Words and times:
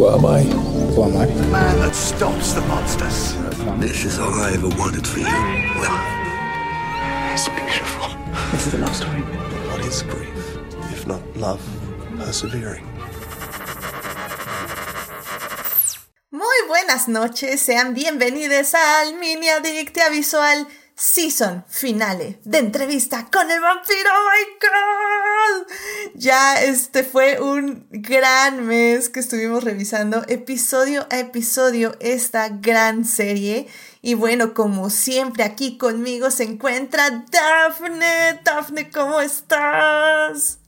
Who 0.00 0.08
am 0.08 0.24
I? 0.24 0.40
Who 0.40 1.02
am 1.02 1.14
I? 1.14 1.26
The 1.26 1.46
man 1.52 1.78
that 1.80 1.94
stops 1.94 2.54
the 2.54 2.62
monsters. 2.62 3.36
This 3.78 4.06
is 4.06 4.18
all 4.18 4.32
I 4.32 4.52
ever 4.54 4.70
wanted 4.80 5.06
for 5.06 5.18
you, 5.18 5.26
Will. 5.76 5.92
It's 7.36 7.50
beautiful. 7.52 8.08
This 8.50 8.66
is 8.68 8.72
a 8.72 8.78
love 8.78 8.96
story. 8.96 9.20
What 9.68 9.84
is 9.84 10.00
grief, 10.00 10.56
if 10.90 11.06
not 11.06 11.20
love 11.36 11.60
persevering? 12.16 12.86
Muy 16.32 16.58
buenas 16.66 17.06
noches, 17.06 17.60
sean 17.60 17.92
bienvenidos 17.92 18.72
al 18.72 19.12
Mini 19.20 19.48
Adictia 19.50 20.08
Visual 20.08 20.66
Season 21.00 21.64
Finale 21.66 22.40
de 22.44 22.58
entrevista 22.58 23.26
con 23.32 23.50
el 23.50 23.58
vampiro 23.58 24.10
Michael. 24.28 25.66
Ya 26.14 26.62
este 26.62 27.04
fue 27.04 27.40
un 27.40 27.86
gran 27.88 28.66
mes 28.66 29.08
que 29.08 29.20
estuvimos 29.20 29.64
revisando 29.64 30.22
episodio 30.28 31.06
a 31.10 31.20
episodio 31.20 31.96
esta 32.00 32.50
gran 32.50 33.06
serie. 33.06 33.66
Y 34.02 34.12
bueno, 34.12 34.52
como 34.52 34.90
siempre 34.90 35.42
aquí 35.42 35.78
conmigo 35.78 36.30
se 36.30 36.44
encuentra 36.44 37.24
Daphne. 37.30 38.42
Daphne, 38.44 38.90
¿cómo 38.90 39.22
estás? 39.22 40.58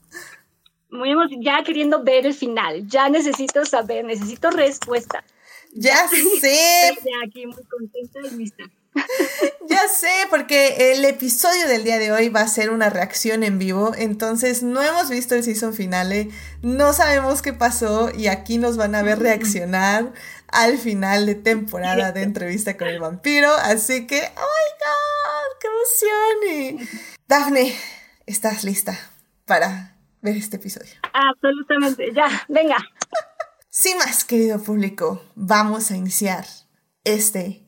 Muy 0.89 1.09
ya 1.41 1.63
queriendo 1.63 2.03
ver 2.03 2.25
el 2.25 2.33
final, 2.33 2.87
ya 2.87 3.07
necesito 3.07 3.65
saber, 3.65 4.03
necesito 4.03 4.49
respuesta. 4.49 5.23
Ya 5.75 6.07
sé, 6.41 6.89
Estoy 6.89 7.11
aquí 7.23 7.45
muy 7.45 7.63
contenta 7.65 8.19
y 8.23 8.35
lista. 8.35 8.63
Ya 9.67 9.87
sé, 9.87 10.11
porque 10.29 10.91
el 10.91 11.05
episodio 11.05 11.67
del 11.67 11.83
día 11.83 11.97
de 11.97 12.11
hoy 12.11 12.29
va 12.29 12.41
a 12.41 12.47
ser 12.47 12.69
una 12.69 12.89
reacción 12.89 13.43
en 13.43 13.59
vivo, 13.59 13.93
entonces 13.97 14.61
no 14.61 14.81
hemos 14.81 15.09
visto 15.09 15.35
el 15.35 15.43
season 15.43 15.73
finale, 15.73 16.29
no 16.61 16.91
sabemos 16.91 17.41
qué 17.41 17.53
pasó 17.53 18.11
y 18.13 18.27
aquí 18.27 18.57
nos 18.57 18.75
van 18.77 18.93
a 18.93 19.01
ver 19.01 19.19
reaccionar 19.19 20.11
al 20.47 20.77
final 20.77 21.25
de 21.25 21.35
temporada 21.35 22.11
de 22.11 22.21
entrevista 22.23 22.77
con 22.77 22.87
el 22.87 22.99
vampiro, 22.99 23.51
así 23.55 24.05
que, 24.05 24.17
oh 24.17 24.21
my 24.21 24.69
god, 24.83 25.57
qué 25.59 25.67
emoción. 25.67 26.83
Y... 26.83 26.89
Dafne, 27.27 27.75
¿estás 28.25 28.63
lista 28.63 28.99
para 29.45 29.95
ver 30.21 30.35
este 30.37 30.57
episodio? 30.57 30.93
Absolutamente, 31.13 32.11
ya, 32.13 32.27
venga. 32.49 32.77
Sin 33.69 33.97
más, 33.97 34.23
querido 34.23 34.61
público, 34.61 35.23
vamos 35.35 35.89
a 35.89 35.97
iniciar 35.97 36.45
este 37.05 37.62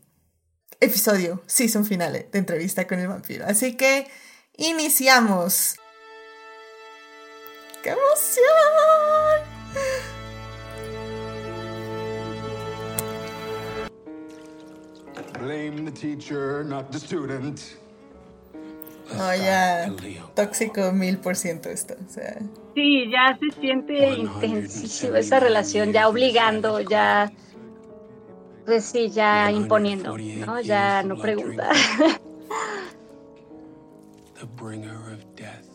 episodio, 0.86 1.44
season 1.46 1.86
finale 1.86 2.28
de 2.32 2.40
entrevista 2.40 2.88
con 2.88 3.00
el 3.00 3.08
vampiro. 3.08 3.46
Así 3.46 3.76
que 3.76 4.08
iniciamos. 4.58 5.76
¡Qué 7.84 7.90
emoción! 7.90 9.56
Blame 15.40 15.86
the 15.86 15.92
teacher, 15.92 16.64
not 16.64 16.92
the 16.92 17.00
student. 17.00 17.62
Oh, 19.14 19.36
ya. 19.36 19.92
Tóxico 20.34 20.92
mil 20.92 21.18
por 21.20 21.36
ciento 21.36 21.70
esto. 21.70 21.94
O 21.94 22.12
sea, 22.12 22.40
Sí, 22.74 23.10
ya 23.10 23.38
se 23.40 23.62
siente 23.62 24.10
intensísimo 24.10 25.16
esa 25.16 25.40
relación, 25.40 25.94
ya 25.94 26.10
obligando, 26.10 26.82
ya, 26.82 27.32
pues 28.66 28.86
sí, 28.86 29.10
ya 29.10 29.52
imponiendo, 29.52 30.18
¿no? 30.18 30.62
Ya 30.62 31.04
no 31.04 31.16
pregunta. 31.18 31.70
the 34.40 34.46
bringer 34.56 35.12
of 35.14 35.36
death. 35.36 35.68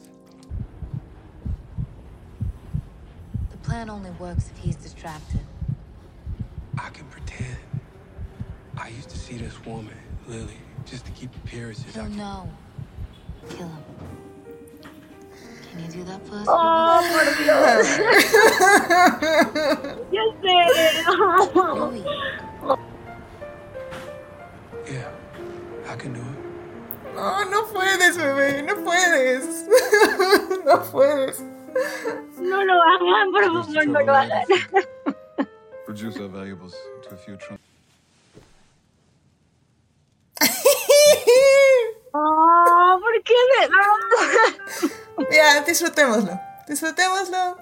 The 3.50 3.56
plan 3.58 3.88
only 3.91 4.11
works 4.18 4.50
if 4.50 4.58
he's 4.58 4.77
distracted. 4.77 5.41
I 6.78 6.91
can 6.91 7.06
pretend. 7.06 7.56
I 8.78 8.88
used 8.88 9.11
to 9.11 9.18
see 9.18 9.36
this 9.36 9.55
woman, 9.64 9.94
Lily, 10.27 10.56
just 10.86 11.05
to 11.06 11.12
keep 11.12 11.34
appearances. 11.44 11.96
I 11.96 12.01
He'll 12.01 12.08
can- 12.08 12.17
know. 12.17 12.48
Kill 13.48 13.68
him. 13.68 13.84
Can 15.72 15.80
you 15.84 15.89
do 15.92 16.05
that 16.05 16.27
for 16.27 16.34
us? 16.34 16.46
¡Oh, 16.48 17.01
por 17.12 17.24
Dios! 17.45 17.98
ya 20.11 20.24
sé. 20.42 20.57
Louis, 21.78 22.05
no, 27.20 27.45
no 27.51 27.67
puedes, 27.67 28.17
bebé, 28.17 28.63
no 28.63 28.77
puedes. 28.83 29.67
no 30.64 30.83
puedes. 30.91 31.41
No 32.39 32.64
lo 32.64 32.73
hagan, 32.83 33.31
por 33.33 33.45
favor, 33.45 33.86
no 33.86 34.01
lo 34.01 34.14
hagan. 34.14 34.42
Reduce 35.86 36.19
our 36.20 36.29
valuables 36.29 36.75
to 37.03 37.14
a 37.14 37.17
few 37.19 37.36
trunks. 37.36 37.63
¡Oh, 42.13 42.98
¿por 43.01 43.23
qué? 43.23 43.35
No. 43.70 45.27
ya, 45.31 45.61
disfrutémoslo. 45.63 46.41
Disfrutémoslo. 46.67 47.57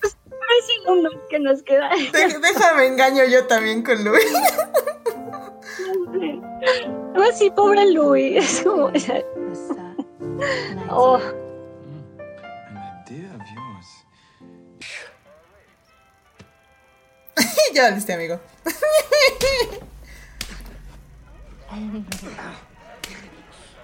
Tres 0.00 0.66
segundos 0.66 1.14
que 1.30 1.38
nos 1.38 1.62
quedan. 1.62 1.90
De- 2.12 2.38
déjame 2.38 2.86
engaño 2.86 3.24
yo 3.24 3.46
también 3.46 3.82
con 3.82 4.02
Luis. 4.04 4.24
Algo 6.12 7.28
así, 7.30 7.50
pobre 7.50 7.90
Louis. 7.92 8.36
Es 8.44 8.62
como. 8.62 8.92
Oh, 10.90 11.16
An 11.16 12.76
idea 13.06 13.30
of 13.34 13.42
yours. 13.54 13.88
ya 17.74 17.82
valiste, 17.84 18.12
amigo. 18.12 18.40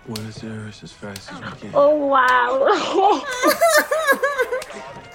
Buenos 0.06 0.42
Aires 0.42 0.82
as 0.82 0.92
fast 0.92 1.30
as 1.32 1.40
we 1.40 1.50
can. 1.60 1.70
oh, 1.74 1.94
wow. 1.94 3.22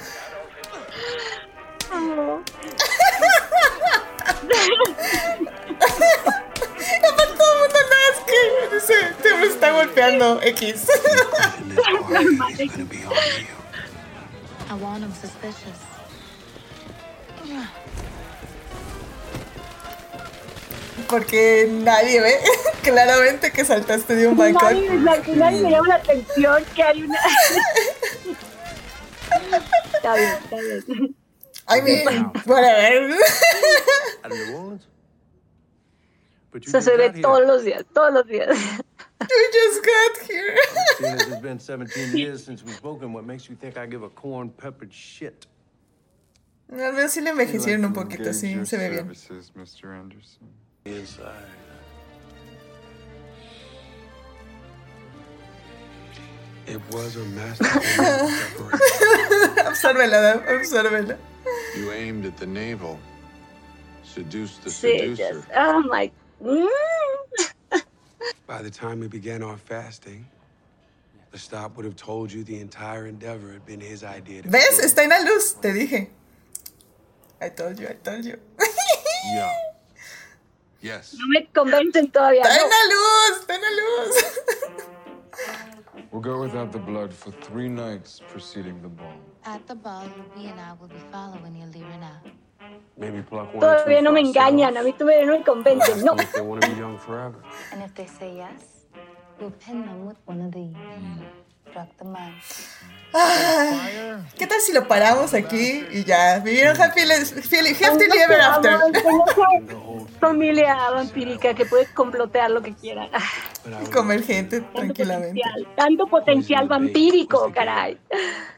him 15.04 15.14
suspicious. 15.14 15.80
Porque 21.08 21.68
nadie 21.70 22.22
ve 22.22 22.40
claramente 22.84 23.52
que 23.52 23.66
saltaste 23.66 24.16
de 24.16 24.28
un 24.28 24.38
balcón. 24.38 25.04
Nadie, 25.04 25.36
nadie 25.36 25.62
me 25.62 25.72
llama 25.72 25.88
la 25.90 25.96
atención 25.96 26.64
que 26.76 26.84
hay 26.84 27.04
una. 27.04 27.20
está 29.94 30.16
bien, 30.16 30.30
está 30.44 30.56
bien. 30.56 31.16
I 31.70 31.82
mean, 31.82 32.32
whatever. 32.46 33.18
Just 36.62 36.82
se 36.82 36.98
ve 36.98 37.10
todos 37.22 37.46
los 37.48 37.64
días, 37.64 37.84
todos 37.94 38.14
los 38.14 38.28
días. 38.28 38.50
You 39.30 39.50
just 39.54 39.86
got 39.86 40.28
here. 40.28 40.58
Seeing 40.98 41.14
as 41.16 41.28
it's 41.28 41.42
been 41.42 41.60
17 41.60 42.18
years 42.18 42.44
since 42.44 42.64
we've 42.64 42.76
spoken, 42.76 43.14
what 43.14 43.26
makes 43.26 43.50
you 43.50 43.56
think 43.56 43.78
I 43.78 43.86
give 43.86 44.04
a 44.04 44.10
corn 44.10 44.50
peppered 44.50 44.94
shit? 44.94 45.48
Al 46.72 46.78
menos 46.94 47.12
sí 47.14 47.22
le 47.22 47.32
envejecieron 47.32 47.86
un 47.86 47.94
poquito, 47.94 48.34
sí, 48.34 48.66
se 48.66 48.78
ve 48.78 48.90
bien. 48.90 49.14
Services, 49.16 49.52
Mr. 49.56 49.96
Anderson. 50.00 50.48
Inside. 50.86 51.30
It 56.66 56.80
was 56.92 57.16
a 57.18 57.26
masterful 57.26 57.82
separation. 57.84 59.66
Absórbela, 59.66 60.22
Dab, 60.22 60.46
absórbela. 60.48 61.18
You 61.78 61.92
aimed 61.92 62.26
at 62.26 62.38
the 62.38 62.46
navel. 62.46 62.98
Seduced 64.04 64.64
the 64.64 64.70
Sí, 64.70 65.00
seducer. 65.00 65.34
just, 65.34 65.48
oh 65.56 65.82
my. 65.84 66.10
Mm. 66.42 66.68
By 68.46 68.62
the 68.62 68.70
time 68.70 69.00
we 69.00 69.08
began 69.08 69.42
our 69.42 69.58
fasting, 69.58 70.26
the 71.32 71.38
stop 71.38 71.76
would 71.78 71.86
have 71.86 71.96
told 71.96 72.32
you 72.32 72.44
the 72.44 72.60
entire 72.60 73.08
endeavor 73.12 73.54
had 73.54 73.66
been 73.66 73.80
his 73.80 74.04
idea. 74.04 74.42
to 74.44 74.50
¿Ves? 74.50 74.80
Está 74.80 75.04
en 75.04 75.10
la 75.10 75.20
luz, 75.20 75.54
te 75.54 75.70
dije. 75.70 76.10
I 77.42 77.50
told 77.50 77.80
you, 77.80 77.88
I 77.88 77.94
told 77.94 78.26
you. 78.26 78.38
Yeah. 79.36 79.52
Yes. 80.82 81.16
No 81.18 81.26
me 81.30 81.48
convencen 81.54 82.12
todavía. 82.12 82.42
Está 82.42 82.58
en 82.58 82.70
la 82.70 82.84
luz, 82.94 83.40
está 83.40 83.56
en 83.56 83.62
la 83.62 83.72
luz. 83.82 84.14
We'll 86.12 86.22
go 86.22 86.42
without 86.42 86.72
the 86.72 86.80
blood 86.80 87.14
for 87.14 87.32
three 87.32 87.70
nights 87.70 88.22
preceding 88.28 88.82
the 88.82 88.90
ball. 88.90 89.16
At 89.46 89.66
the 89.66 89.76
ball, 89.76 90.04
Louis 90.36 90.48
and 90.48 90.60
I 90.60 90.74
will 90.80 90.90
be 90.90 91.02
following 91.12 91.56
you, 91.56 91.66
Lirina. 91.68 92.20
Maybe 92.98 93.22
pluck 93.22 93.54
one 93.54 93.56
or 93.56 93.60
two 93.60 93.84
Todavía 93.86 94.02
no 94.02 94.12
me 94.12 94.22
engañan, 94.22 94.78
a 94.78 94.84
mí 94.84 94.94
todavía 94.94 95.26
no 95.26 95.38
me 95.38 95.44
convencen. 95.44 96.04
No. 96.04 96.16
them 96.16 96.26
if 96.26 96.32
they 96.34 96.42
want 96.42 96.62
to 96.62 96.70
be 96.70 96.76
young 96.78 96.98
forever. 96.98 97.42
And 97.72 97.82
if 97.84 97.94
they 97.96 98.06
say 98.06 98.36
yes, 98.38 98.86
we'll 99.40 99.52
pin 99.52 99.86
them 99.86 100.06
with 100.06 100.18
one 100.26 100.42
of 100.42 100.52
these. 100.52 100.76
Struck 101.74 101.90
the 101.98 102.06
man. 102.06 102.34
¿Qué 104.38 104.48
tal 104.48 104.60
si 104.60 104.74
lo 104.74 104.88
paramos 104.88 105.34
aquí 105.34 105.86
y 105.92 106.04
ya? 106.04 106.40
Vivieron 106.40 106.80
happy, 106.80 107.02
happy, 107.02 108.20
ever 108.20 108.42
after. 108.42 108.80
Familia 110.20 110.90
vampírica 110.90 111.54
que 111.54 111.66
puede 111.66 111.86
complotear 111.94 112.50
lo 112.50 112.62
que 112.62 112.74
quiera. 112.74 113.10
Comer 113.94 114.24
gente 114.24 114.62
tranquilamente. 114.62 115.42
potencial, 115.42 115.68
tanto 115.76 116.08
potencial 116.08 116.68
vampírico, 116.68 117.52
caray. 117.54 117.98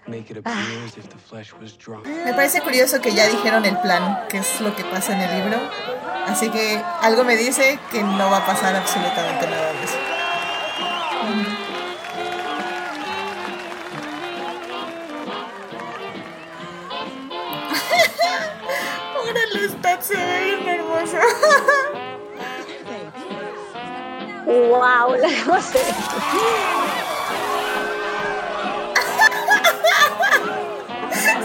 Me 0.07 2.33
parece 2.33 2.61
curioso 2.61 3.01
que 3.01 3.13
ya 3.13 3.27
dijeron 3.27 3.65
el 3.65 3.77
plan, 3.79 4.25
que 4.29 4.37
es 4.37 4.61
lo 4.61 4.75
que 4.75 4.83
pasa 4.85 5.13
en 5.13 5.21
el 5.21 5.43
libro. 5.43 5.59
Así 6.27 6.49
que 6.49 6.81
algo 7.01 7.23
me 7.23 7.35
dice 7.35 7.79
que 7.91 8.03
no 8.03 8.29
va 8.29 8.37
a 8.37 8.45
pasar 8.45 8.75
absolutamente 8.75 9.47
nada 9.47 9.73
de 9.73 9.83
eso. 9.83 10.14
Wow, 24.75 25.15
la 25.15 25.31
cosa. 25.45 25.79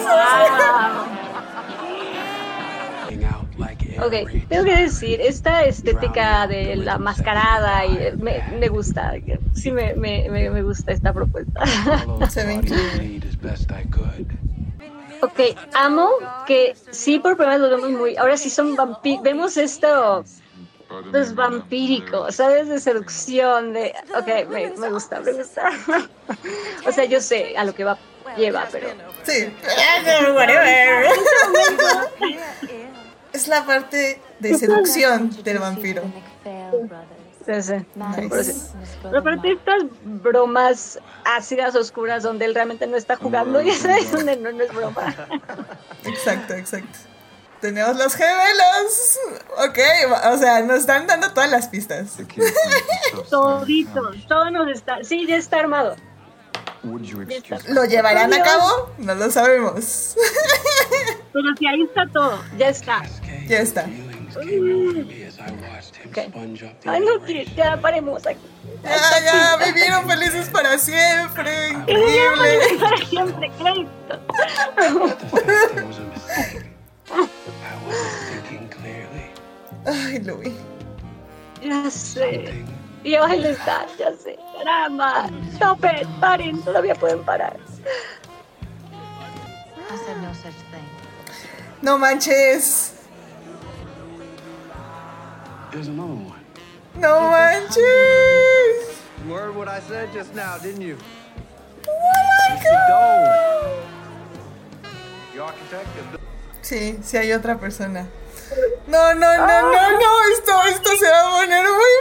Wow. 0.02 1.06
Hang 3.08 3.24
out 3.24 3.46
like 3.58 3.80
Ok, 4.02 4.14
tengo 4.48 4.64
que 4.64 4.76
decir, 4.76 5.20
esta 5.20 5.64
estética 5.64 6.46
de 6.48 6.74
la 6.76 6.98
mascarada 6.98 7.86
y 7.86 8.16
me, 8.16 8.42
me 8.58 8.68
gusta, 8.68 9.14
sí 9.54 9.70
me, 9.70 9.94
me, 9.94 10.28
me, 10.28 10.62
gusta 10.62 10.92
esta 10.92 11.12
propuesta. 11.12 11.60
Ok, 15.22 15.38
amo 15.74 16.08
que 16.46 16.74
sí 16.90 17.18
por 17.18 17.36
primera 17.36 17.58
vez 17.58 17.70
lo 17.70 17.76
vemos 17.76 17.90
muy, 17.90 18.16
ahora 18.16 18.38
sí 18.38 18.48
son 18.48 18.74
vampiros, 18.74 19.22
vemos 19.22 19.56
esto, 19.58 20.24
pues 21.10 21.34
vampírico, 21.34 22.30
¿sabes? 22.32 22.68
De 22.68 22.80
seducción, 22.80 23.72
de, 23.72 23.94
ok, 24.16 24.48
me, 24.48 24.70
me 24.70 24.90
gusta, 24.90 25.20
me 25.20 25.32
gusta. 25.32 25.70
o 26.86 26.92
sea, 26.92 27.04
yo 27.04 27.20
sé 27.20 27.56
a 27.56 27.64
lo 27.64 27.74
que 27.74 27.84
va, 27.84 27.98
lleva, 28.36 28.66
pero... 28.70 28.88
Sí. 29.22 29.52
Whatever. 30.34 31.06
Es 33.32 33.48
la 33.48 33.64
parte 33.64 34.20
de 34.40 34.54
seducción 34.58 35.30
del 35.44 35.58
vampiro. 35.58 36.02
Sí, 37.46 37.62
sí, 37.62 37.74
Nice. 37.94 38.28
100%. 38.28 38.70
Pero 39.02 39.18
aparte 39.18 39.52
estas 39.52 39.82
bromas 40.02 40.98
ácidas, 41.24 41.74
oscuras, 41.74 42.22
donde 42.22 42.44
él 42.44 42.54
realmente 42.54 42.86
no 42.86 42.96
está 42.96 43.16
jugando 43.16 43.62
y 43.62 43.70
esa 43.70 43.96
es 43.96 44.12
donde 44.12 44.36
no, 44.36 44.52
no 44.52 44.62
es 44.62 44.74
broma. 44.74 45.14
Exacto, 46.04 46.54
exacto. 46.54 46.98
Tenemos 47.60 47.96
los 47.96 48.14
gemelos. 48.14 49.18
Ok, 49.58 49.78
o 50.32 50.38
sea, 50.38 50.60
nos 50.62 50.78
están 50.80 51.06
dando 51.06 51.32
todas 51.32 51.50
las 51.50 51.68
pistas. 51.68 52.16
Todito, 53.28 54.10
todo 54.28 54.50
nos 54.50 54.68
está, 54.70 55.04
sí, 55.04 55.26
ya 55.26 55.36
está 55.36 55.58
armado. 55.60 55.96
¿Lo 57.68 57.84
llevarán 57.84 58.32
a 58.32 58.42
cabo? 58.42 58.90
No 58.98 59.14
lo 59.14 59.30
sabemos. 59.30 60.16
Pero 61.32 61.44
si 61.58 61.66
ahí 61.66 61.82
está 61.82 62.06
todo, 62.12 62.42
ya 62.56 62.68
está. 62.68 63.02
Ya 63.46 63.58
está. 63.58 63.82
Feelings 63.84 64.34
came 64.36 64.88
over 64.88 65.04
me 65.04 65.24
as 65.26 65.38
I 65.38 65.50
watched 65.52 65.96
him 65.96 66.08
Ok. 66.08 66.18
sponge 66.30 66.62
up 66.64 66.80
the 66.80 66.88
Ay, 66.90 67.00
no, 67.00 67.26
ya 67.56 67.76
paremos 67.80 68.26
aquí. 68.26 68.40
Ya, 68.82 69.20
ya, 69.24 69.56
vivieron 69.66 70.08
felices 70.08 70.48
para 70.48 70.78
siempre. 70.78 71.68
Y 71.68 71.74
nos 71.74 71.86
vemos 71.86 72.38
Increíble. 72.38 72.78
para 72.80 72.96
siempre, 73.06 73.52
crédito. 73.58 74.20
The 77.10 77.16
was 77.16 77.18
a 77.18 77.22
mistake. 77.22 77.54
I 77.64 77.86
wasn't 77.86 78.48
thinking 78.48 78.68
clearly. 78.68 79.30
Ay, 79.86 80.18
Louis. 80.18 80.54
Ya 81.60 81.90
sé. 81.90 82.46
Something 82.46 82.80
Y 83.02 83.14
ahí 83.14 83.44
está, 83.44 83.86
ya 83.98 84.12
sé. 84.16 84.38
Caramba. 84.58 85.30
Stop 85.54 85.84
it, 85.84 86.06
paren, 86.20 86.62
todavía 86.62 86.94
pueden 86.94 87.24
parar. 87.24 87.58
I 89.90 89.96
said 89.96 90.22
no 90.22 90.32
such 90.34 90.54
thing. 90.70 90.84
No 91.82 91.96
manches. 91.96 92.92
There's 95.72 95.88
another 95.88 96.14
one. 96.14 96.44
No 96.96 97.30
manches. 97.30 97.80
You 99.26 99.34
heard 99.34 99.56
what 99.56 99.68
I 99.68 99.80
said 99.80 100.12
just 100.12 100.34
now, 100.34 100.58
didn't 100.58 100.82
you? 100.82 100.98
Oh 101.88 101.92
my 102.48 102.62
God. 102.88 103.82
The 105.34 105.42
architect 105.42 105.88
of 105.98 106.12
the 106.12 106.19
Sí, 106.70 107.00
sí 107.02 107.16
hay 107.16 107.32
otra 107.32 107.58
persona. 107.58 108.06
No, 108.86 109.14
no, 109.14 109.38
no, 109.38 109.62
no, 109.72 109.72
no. 109.72 110.24
Esto, 110.38 110.52
esto 110.68 110.90
se 111.00 111.10
va 111.10 111.18
a 111.18 111.40
poner 111.40 111.64
muy 111.64 111.94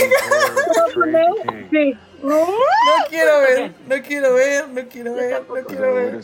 bueno. 0.00 1.68
Sí. 1.70 1.98
No, 2.22 2.46
No 2.46 3.08
quiero 3.10 3.40
ver, 3.40 3.74
no 3.86 4.02
quiero 4.02 4.32
ver, 4.32 4.68
no 4.68 4.88
quiero 4.88 5.14
ver, 5.14 5.44
no 5.46 5.64
quiero 5.66 5.94
ver. 5.96 6.14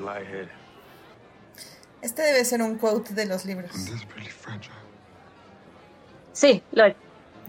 lightheaded. 0.00 0.48
Este 2.02 2.22
debe 2.22 2.44
ser 2.44 2.60
un 2.60 2.76
quote 2.76 3.14
de 3.14 3.26
los 3.26 3.44
libros. 3.44 3.70
Sí, 6.32 6.60
lo 6.72 6.86
es. 6.86 6.96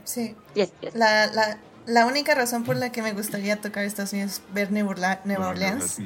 Sí. 0.04 0.36
Yes, 0.54 0.72
yes. 0.82 0.94
La, 0.94 1.26
la, 1.34 1.58
la 1.90 2.06
única 2.06 2.36
razón 2.36 2.64
por 2.64 2.76
la 2.76 2.92
que 2.92 3.02
me 3.02 3.14
gustaría 3.14 3.60
tocar 3.60 3.84
Estados 3.84 4.14
Unidos 4.14 4.34
es 4.34 4.54
ver 4.54 4.72
Nueva 4.72 4.92
Orleans. 5.50 6.00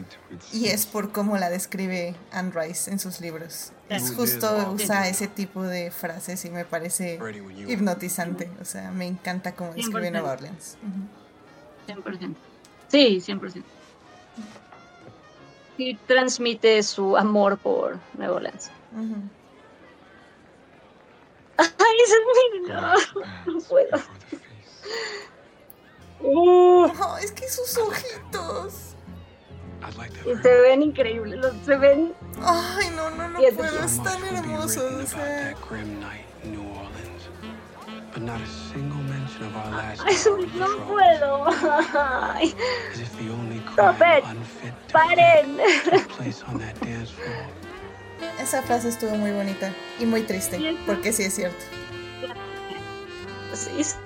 Y 0.52 0.68
es 0.68 0.86
por 0.86 1.12
cómo 1.12 1.38
la 1.38 1.50
describe 1.50 2.16
Anne 2.32 2.52
Rice 2.54 2.90
en 2.90 3.00
sus 3.00 3.20
libros. 3.20 3.72
Es 3.90 4.14
justo 4.14 4.72
usa 4.74 5.08
ese 5.08 5.28
tipo 5.28 5.64
de 5.64 5.92
frases 5.92 6.44
y 6.46 6.50
me 6.50 6.66
parece 6.66 7.20
hipnotizante. 7.68 8.50
O 8.62 8.66
sea, 8.66 8.92
me 8.92 9.06
encanta 9.06 9.56
cómo 9.56 9.74
describe 9.74 10.10
100%. 10.10 10.12
Nueva 10.12 10.32
Orleans. 10.32 10.78
Ujú. 11.86 12.02
100%. 12.02 12.36
Sí, 12.88 13.22
100%. 13.26 13.64
Sí, 15.78 16.00
transmite 16.08 16.82
su 16.84 17.18
amor 17.18 17.58
por 17.58 18.00
Nueva 18.18 18.36
Orleans. 18.36 18.70
Ay, 21.58 21.98
ese 22.06 22.14
es 22.14 22.62
mi... 22.62 22.70
No, 22.70 23.54
no 23.54 23.60
puedo. 23.68 24.00
Sus 27.56 27.78
ojitos. 27.78 28.74
I'd 29.86 29.96
like 29.98 30.14
y 30.26 30.34
to 30.36 30.42
se 30.42 30.62
ven 30.62 30.82
increíbles, 30.82 31.40
los- 31.40 31.66
se 31.66 31.76
ven... 31.76 32.14
Ay, 32.42 32.90
no, 32.96 33.10
no, 33.12 33.28
no 33.30 33.40
es- 33.40 33.54
puedo. 33.54 33.72
So 33.72 33.84
Es 33.84 33.98
much 33.98 34.04
tan 34.08 34.22
will 34.22 34.32
be 34.32 34.38
hermoso. 34.38 34.80
written 34.80 34.94
O 34.94 35.00
about 35.00 35.08
sea, 35.10 35.54
that 35.54 35.70
grim 35.70 36.00
night 36.00 36.26
in 36.44 36.52
New 36.54 36.62
Orleans, 36.70 37.24
but 38.14 38.22
not 38.24 38.40
a 38.42 38.48
single 38.72 39.04
mention 39.04 39.44
of 39.48 39.56
our 39.58 39.72
last 39.72 40.02
Ay, 40.06 40.16
hour 40.30 40.40
in 40.40 40.52
the 40.54 40.58
no 40.60 40.68
puedo. 40.88 41.46
Ay, 41.94 42.56
Stop 43.74 44.02
it. 44.02 44.24
paren. 44.94 45.58
took 45.84 46.08
place 46.18 46.42
on 46.48 46.58
that 46.60 46.80
dance 46.80 47.12
floor. 47.12 47.46
esa 48.40 48.62
frase 48.62 48.88
estuvo 48.88 49.16
muy 49.18 49.32
bonita 49.32 49.70
y 50.00 50.06
muy 50.06 50.22
triste. 50.24 50.78
Porque 50.86 51.12
sí 51.12 51.24
es 51.24 51.34
cierto. 51.36 51.58
Sí, 53.54 53.70
esas 53.82 53.98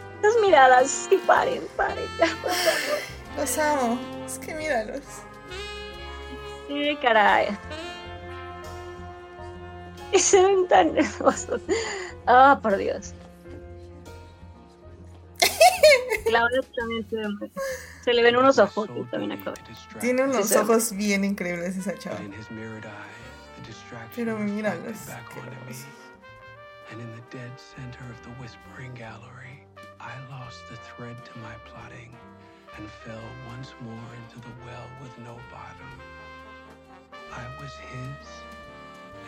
miradas, 0.41 0.89
sí, 1.09 1.17
paren, 1.27 1.61
paren. 1.77 2.03
ya, 2.19 2.25
por 2.41 2.51
favor. 2.51 2.99
Los 3.37 3.57
amo. 3.57 3.99
Es 4.25 4.39
que 4.39 4.53
míralos. 4.55 5.01
Sí, 6.67 6.97
caray. 7.01 7.57
Y 10.11 10.19
se 10.19 10.41
ven 10.43 10.67
tan 10.67 10.97
hermosos. 10.97 11.61
Ah, 12.25 12.59
por 12.61 12.77
Dios. 12.77 13.13
Claudia 16.25 16.61
también 16.77 17.09
se, 17.09 17.15
ve- 17.15 17.51
se 18.03 18.13
le 18.13 18.23
ven 18.23 18.35
unos 18.37 18.57
ojos 18.57 18.89
también 19.11 19.33
a 19.33 19.41
Claudia. 19.43 19.63
Tiene 19.99 20.23
unos 20.23 20.47
Sí, 20.47 20.53
sí. 20.53 20.59
ojos 20.59 20.91
bien 20.93 21.23
increíbles 21.23 21.77
esa 21.77 21.97
chava. 21.97 22.17
Pero 24.15 24.37
míralos. 24.39 24.97
And 26.89 27.01
in 27.01 27.07
the 27.15 27.37
dead 27.37 27.51
center 27.75 27.99
of 28.09 28.21
the 28.23 28.29
whispering 28.41 28.93
gallery, 28.93 29.61
I 29.99 30.13
lost 30.31 30.57
the 30.69 30.77
thread 30.95 31.17
to 31.25 31.39
my 31.39 31.53
plotting 31.69 32.11
and 32.77 32.89
fell 33.03 33.27
once 33.49 33.73
more 33.81 34.09
into 34.21 34.39
the 34.39 34.53
well 34.65 34.87
with 35.01 35.17
no 35.19 35.35
bottom. 35.51 35.91
I 37.33 37.43
was 37.59 37.73
his, 37.91 38.27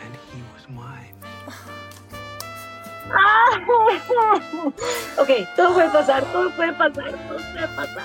and 0.04 0.14
he 0.30 0.42
was 0.54 0.68
mine. 0.68 1.14
¡Ah! 3.12 3.58
Ok, 5.18 5.30
todo 5.56 5.74
puede 5.74 5.90
pasar, 5.90 6.24
todo 6.32 6.50
puede 6.50 6.72
pasar, 6.72 7.10
todo 7.10 7.38
puede 7.52 7.68
pasar. 7.76 8.04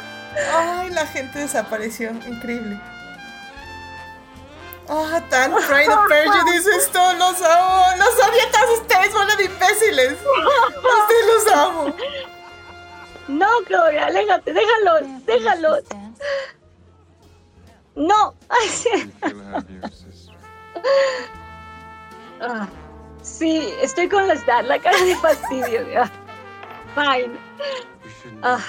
Ay, 0.53 0.89
la 0.89 1.05
gente 1.07 1.39
desapareció. 1.39 2.09
Increíble. 2.27 2.79
Ah, 4.89 5.21
tan 5.29 5.51
Pride 5.51 5.89
of 5.89 6.07
Prejudice 6.07 6.69
esto, 6.77 6.99
los 7.13 7.41
amo. 7.41 7.85
Los 7.97 8.13
odio 8.15 8.41
a 8.47 8.51
todos 8.51 8.81
ustedes, 8.81 9.37
de 9.37 9.45
imbéciles. 9.45 10.13
Ustedes 10.13 11.25
los 11.27 11.53
amo. 11.55 11.95
No, 13.27 13.47
Claudia, 13.65 14.05
aléjate, 14.07 14.53
déjalos, 14.53 15.25
déjalos. 15.25 15.83
No. 17.95 18.33
Your 18.51 19.89
sister. 19.91 20.35
Ah, 22.41 22.67
sí, 23.21 23.73
estoy 23.81 24.07
con 24.09 24.27
la 24.27 24.35
Stat, 24.35 24.65
la 24.65 24.77
cara 24.79 25.01
de 25.03 25.15
fastidio. 25.15 25.87
ya. 25.89 26.05
Fine. 26.93 27.37
We 28.03 28.09
shouldn't. 28.21 28.43
Ah, 28.43 28.59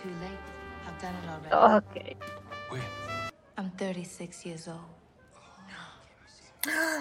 Too 0.00 0.10
late. 0.20 0.38
I've 0.86 1.00
done 1.00 1.14
it 1.16 1.52
already. 1.52 1.76
ok. 1.86 2.16
Wait, 2.72 2.82
I'm 3.58 3.70
36 3.78 4.44
years 4.46 4.68
old. 4.68 4.78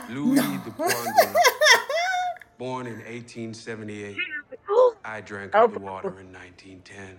Louis 0.09 0.39
Poindre, 0.77 1.33
born 2.57 2.87
in 2.87 2.95
1878. 3.05 4.15
I 5.05 5.21
drank 5.21 5.55
of 5.55 5.73
the 5.73 5.79
water 5.79 6.19
in 6.19 6.31
1910. 6.33 7.17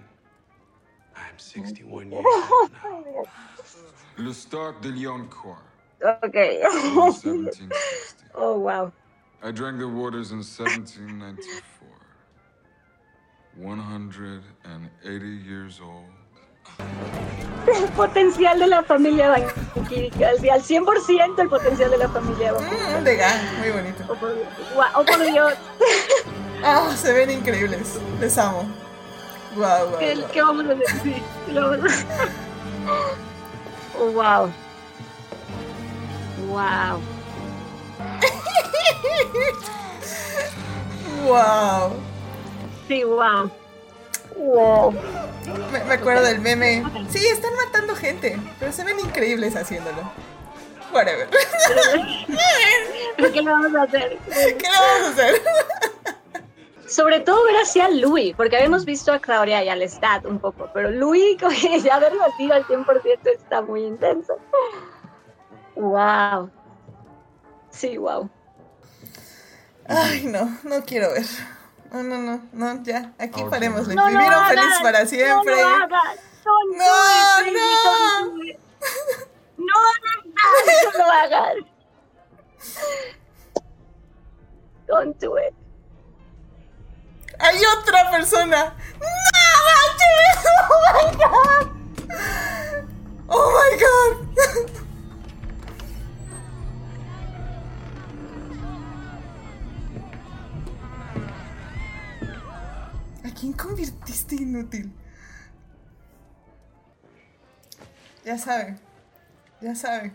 I'm 1.17 1.39
61 1.39 2.11
years 2.13 2.25
old 2.25 2.71
now. 2.73 3.25
Le 4.25 4.35
Stark 4.35 4.83
de 4.83 4.89
Lioncourt, 4.89 5.63
Ok. 6.23 6.35
Oh, 8.35 8.59
wow. 8.59 8.93
I 9.43 9.51
drank 9.51 9.79
the 9.79 9.89
waters 9.89 10.31
in 10.31 10.39
1794. 10.39 11.89
180 13.57 15.27
years 15.27 15.81
old. 15.81 16.05
El 17.67 17.89
potencial 17.89 18.59
de 18.59 18.67
la 18.69 18.83
familia 18.83 19.31
vampírica. 19.75 20.29
Al 20.29 20.51
al 20.51 20.63
100% 20.63 21.39
el 21.41 21.49
potencial 21.49 21.91
de 21.91 21.99
la 21.99 22.09
familia 22.09 22.53
vampírica. 22.53 23.01
Mm, 23.01 23.05
de 23.05 23.17
gang, 23.17 23.59
muy 23.59 23.71
bonito. 23.71 24.05
Oh, 24.09 24.15
por, 24.15 24.35
Guau, 24.75 24.91
oh, 24.95 25.05
por 25.05 25.19
Dios. 25.19 25.55
Ah, 26.63 26.95
se 26.97 27.13
ven 27.13 27.31
increíbles. 27.31 27.99
Les 28.21 28.37
amo. 28.39 28.65
Guau, 29.55 29.89
guau, 29.89 29.99
¿Qué, 29.99 30.25
qué 30.33 30.43
vamos 30.43 30.65
a 30.67 30.75
decir? 30.75 31.23
¿Qué 31.47 31.53
le 31.53 31.61
vamos 31.61 31.93
a- 31.93 32.05
Oh, 33.99 34.11
wow. 34.13 34.51
Wow. 36.49 37.01
Wow. 41.27 41.93
Sí, 42.89 43.05
wow. 43.05 43.51
Wow. 44.37 44.93
Me, 45.73 45.85
me 45.85 45.95
acuerdo 45.95 46.23
del 46.25 46.41
meme. 46.41 46.83
Sí, 47.11 47.25
están 47.27 47.55
matando 47.57 47.95
gente, 47.95 48.39
pero 48.59 48.73
se 48.73 48.85
ven 48.85 48.99
increíbles 49.01 49.55
haciéndolo. 49.57 50.11
Whatever. 50.93 51.29
¿Pero 53.17 53.33
¿Qué 53.33 53.43
le 53.43 53.51
vamos 53.51 53.75
a 53.75 53.83
hacer? 53.83 54.19
¿Qué 54.29 54.69
le 54.69 54.79
vamos 54.79 55.09
a 55.09 55.11
hacer? 55.11 55.43
Sobre 56.91 57.21
todo 57.21 57.45
ver 57.45 57.55
hacia 57.55 57.89
Louis, 57.89 58.35
porque 58.35 58.57
habíamos 58.57 58.85
visto 58.85 59.13
a 59.13 59.21
Claudia 59.21 59.63
y 59.63 59.69
al 59.69 59.81
Stat 59.89 60.27
un 60.27 60.41
poco, 60.41 60.69
pero 60.75 60.91
Louis, 60.91 61.37
ya 61.85 62.01
verlo 62.01 62.25
así 62.25 62.51
al 62.51 62.67
100% 62.67 63.19
está 63.33 63.63
muy 63.63 63.85
intenso. 63.85 64.37
Wow. 65.77 66.51
Sí, 67.71 67.97
wow. 67.97 68.29
Ay, 69.87 70.27
no, 70.27 70.59
no 70.65 70.85
quiero 70.85 71.13
ver. 71.13 71.27
No, 71.93 72.03
no, 72.03 72.19
no, 72.19 72.43
no, 72.53 72.83
ya. 72.83 73.13
Aquí 73.19 73.41
Ok. 73.41 73.51
parémosle. 73.51 73.95
No 73.95 74.03
lo 74.03 74.11
Vivieron 74.11 74.35
hagas, 74.35 74.49
felices 74.49 74.79
para 74.83 75.07
siempre. 75.07 75.63
No 75.63 75.69
lo 75.69 75.85
hagas. 75.85 76.19
Don't 76.45 76.77
No, 76.77 76.85
no. 77.53 78.45
No 79.59 79.75
hagas, 79.77 80.25
no 80.85 80.99
lo 80.99 81.13
hagas. 81.13 81.55
Don't 84.89 85.17
do 85.21 85.39
it. 85.39 85.55
Hay 87.41 87.59
otra 87.79 88.11
persona. 88.11 88.75
¡No! 89.01 89.07
¡Oh, 90.71 90.81
my 90.93 91.11
God! 91.17 91.67
¡Oh, 93.29 93.51
my 93.57 93.73
God! 93.79 94.15
¿A 103.27 103.31
quién 103.35 103.53
convirtiste 103.55 104.35
inútil? 104.35 104.93
Ya 108.25 108.37
sabe. 108.37 108.79
Ya 109.61 109.75
sabe. 109.75 110.13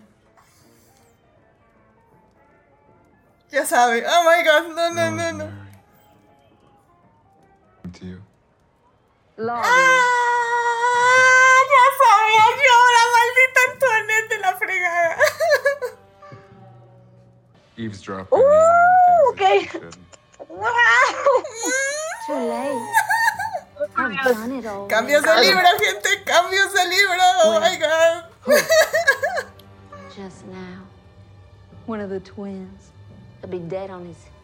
Ya 3.51 3.65
sabe. 3.65 4.03
Oh 4.07 4.23
my 4.23 4.43
god, 4.43 4.75
no, 4.75 4.93
no, 4.93 5.11
no, 5.11 5.31
no. 5.33 5.64
To 7.95 8.05
you. 8.05 8.21
¡Ah! 9.39 9.63
Ya 11.73 11.85
sabía 12.01 12.45
yo 12.61 12.71
ahora, 12.75 13.01
maldita 13.15 13.59
Antoinette 13.71 14.29
de 14.29 14.37
la 14.39 14.51
fregada. 14.57 15.15
Eavesdropping. 17.77 18.37
Ooh, 18.37 18.41
on 18.41 19.33
okay. 19.33 19.65
shouldn't. 19.67 19.97
Too 22.27 22.33
late. 22.33 22.83
I've 23.97 24.23
done 24.23 24.51
it 24.51 24.65
already. 24.65 24.93
Cambios 24.93 25.23
de 25.23 25.41
libro, 25.41 25.69
gente, 25.79 26.23
cambios 26.25 26.73
de 26.73 26.83
libro. 26.89 27.25
Oh 27.45 27.59
my 27.61 27.77
god. 27.77 28.25
Just 30.15 30.45
now. 30.47 30.83
One 31.85 32.01
of 32.01 32.09
the 32.09 32.19
twins. 32.19 32.91
He'll 33.39 33.49
be 33.49 33.59
dead 33.59 33.89
on 33.89 34.05
his 34.05 34.17
feet. 34.17 34.34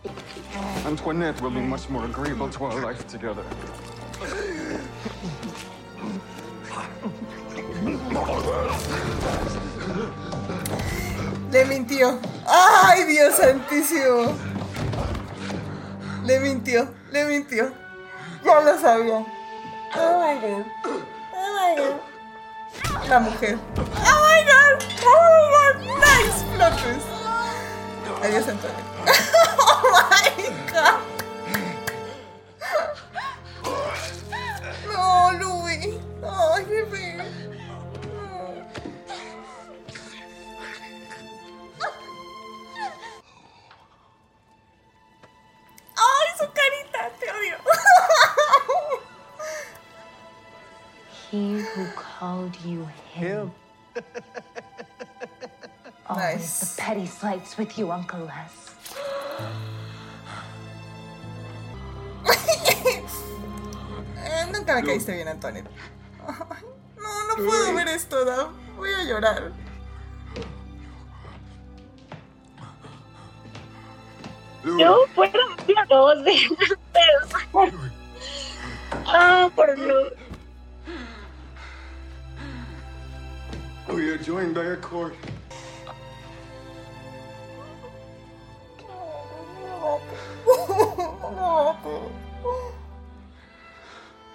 Antoinette 0.86 1.42
will 1.42 1.52
be 1.52 1.62
much 1.62 1.90
more 1.90 2.06
agreeable 2.06 2.50
to 2.50 2.66
our 2.66 2.82
life 2.82 3.08
together. 3.08 3.44
Le 11.52 11.66
mintió. 11.66 12.20
¡Ay, 12.48 13.04
Dios 13.06 13.36
santísimo! 13.36 14.36
Le 16.26 16.40
mintió, 16.40 16.88
le 17.12 17.26
mintió. 17.26 17.72
Ya 18.44 18.62
lo 18.62 18.78
sabía. 18.80 19.26
Oh 19.96 20.20
my 20.20 20.40
god. 20.40 20.66
Oh 21.34 21.50
my 21.56 21.76
god. 21.76 22.00
La 23.10 23.20
mujer. 23.20 23.60
Oh 23.78 24.20
my 24.22 24.44
god. 24.46 24.84
Oh 25.04 25.50
my. 25.52 25.72
Nice. 26.00 26.44
Adiós, 28.22 28.48
Antonio. 28.48 28.91
He 51.32 51.54
who 51.62 51.86
called 51.96 52.56
you 52.66 52.86
him. 53.14 53.52
Always 56.10 56.36
Nice. 56.36 56.76
the 56.76 56.82
petty 56.82 57.06
slights 57.08 57.58
with 57.58 57.78
you, 57.78 57.90
Uncle 57.92 58.20
Les. 58.26 58.76
Eh, 64.24 64.46
nunca 64.52 64.76
me 64.76 64.84
caíste 64.84 65.14
bien, 65.14 65.28
Antonio. 65.28 65.64
No, 67.02 67.28
no 67.30 67.36
puedo 67.36 67.74
ver 67.74 67.88
esto, 67.88 68.24
Dam. 68.24 68.54
Voy 68.78 68.90
a 68.94 69.04
llorar. 69.06 69.52
Yo 74.78 75.06
fueron 75.16 75.58
dos 75.90 76.24
de 76.24 76.36
pero. 76.94 77.72
Ah, 79.08 79.50
por 79.56 79.76
Dios. 79.76 80.14
Joined 84.22 84.54
by 84.54 84.66
a 84.66 84.76
court. 84.78 85.16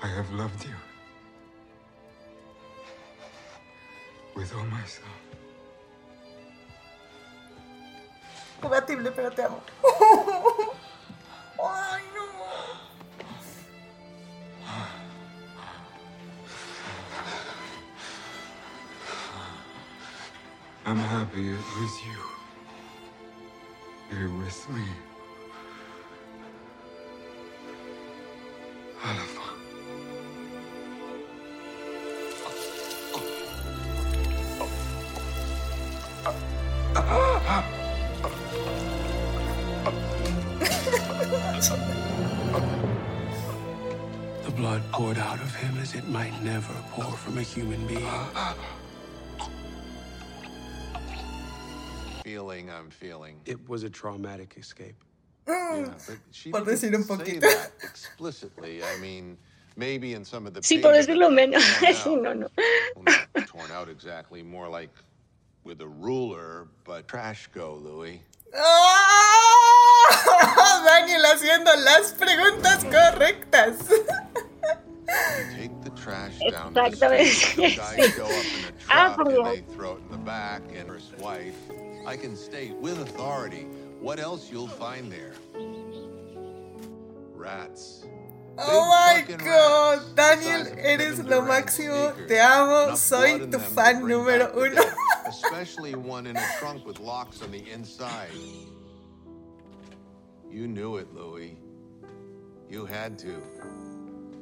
I 0.03 0.09
have 0.09 0.33
loved 0.33 0.65
you. 0.65 0.75
With 4.35 4.53
all 4.55 4.65
my 4.65 4.85
soul. 4.85 5.05
Debatible, 8.61 9.13
pero 9.15 9.31
te 9.31 9.43
amo. 9.43 9.63
I'm 20.89 20.99
happy 20.99 21.49
it 21.51 21.59
was 21.81 22.01
you. 22.07 22.17
You're 24.17 24.31
with 24.39 24.71
me. 24.71 24.85
The 44.45 44.53
blood 44.53 44.83
poured 44.93 45.19
out 45.19 45.41
of 45.41 45.53
him 45.57 45.79
as 45.79 45.97
it 45.97 46.07
might 46.07 46.41
never 46.45 46.73
pour 46.93 47.11
from 47.11 47.39
a 47.39 47.43
human 47.43 47.85
being. 47.89 48.07
I'm 52.77 52.91
feeling. 52.91 53.41
It 53.47 53.69
was 53.69 53.83
a 53.83 53.91
traumatic 53.91 54.55
escape. 54.59 54.97
Yeah, 55.49 55.89
but 56.07 56.17
she 56.33 56.51
didn't 56.51 56.69
un 56.69 56.77
say 57.19 57.25
poquito. 57.35 57.41
that 57.41 57.71
explicitly. 57.83 58.83
I 58.83 58.99
mean, 58.99 59.37
maybe 59.77 60.15
in 60.15 60.25
some 60.25 60.47
of 60.47 60.55
the 60.55 60.61
Sí, 60.61 60.81
por 60.83 60.93
pages 60.93 61.07
decirlo 61.07 61.35
that 61.35 61.51
menos. 61.51 61.79
torn 61.79 61.95
Sí, 61.95 62.17
out. 62.17 62.23
no, 62.23 62.33
no. 62.33 62.49
Well, 62.97 63.05
not 63.37 63.47
torn 63.47 63.71
out 63.73 63.89
exactly, 63.89 64.43
more 64.43 64.69
like 64.69 64.91
with 65.65 65.81
a 65.81 65.87
ruler, 65.89 66.69
but 66.85 67.07
trash 67.09 67.49
go, 67.55 67.75
Louis. 67.75 68.21
¡Oh! 68.55 70.83
Daniel 70.87 71.23
haciendo 71.27 71.75
las 71.85 72.13
preguntas 72.13 72.85
correctas. 72.85 73.89
Take 75.55 75.71
the 75.83 75.91
trash 75.91 76.39
down 76.51 76.75
to 76.75 76.75
the 76.75 76.81
Exactamente. 76.87 77.33
street, 77.33 77.71
the 77.71 77.77
guys 77.77 77.97
Sí. 78.13 78.17
go 78.17 78.25
up 78.25 78.31
in 78.31 78.65
a 78.65 78.67
Ah, 78.89 79.15
truck 79.15 79.17
por 79.17 79.25
and 79.27 79.35
Dios. 79.35 79.49
they 79.49 79.61
throw 79.75 79.93
it 79.93 79.99
in 80.03 80.09
the 80.11 80.17
back, 80.19 80.63
and 80.77 80.91
his 80.91 81.13
wife. 81.21 81.55
I 82.07 82.17
can 82.17 82.37
state 82.37 82.75
with 82.77 83.01
authority 83.01 83.67
what 84.01 84.21
else 84.21 84.51
you'll 84.51 84.69
find 84.69 85.11
there. 85.11 85.33
Rats. 87.35 88.07
Oh 88.59 88.89
my 88.89 89.25
god, 89.37 90.15
Daniel, 90.15 90.67
eres 90.79 91.19
lo 91.25 91.43
máximo. 91.43 92.15
Te 92.29 92.39
amo, 92.39 92.95
soy 92.95 93.39
tu 93.51 93.59
fan 93.59 94.03
número 94.03 94.55
uno. 94.57 94.83
Especially 95.27 95.95
one 95.97 96.27
in 96.29 96.37
a 96.37 96.47
trunk 96.59 96.87
with 96.87 97.01
locks 97.01 97.43
on 97.43 97.51
the 97.51 97.69
inside. 97.71 98.31
You 100.49 100.69
knew 100.69 100.97
it, 100.97 101.13
Louis. 101.13 101.59
You 102.71 102.87
had 102.87 103.19
to. 103.19 103.43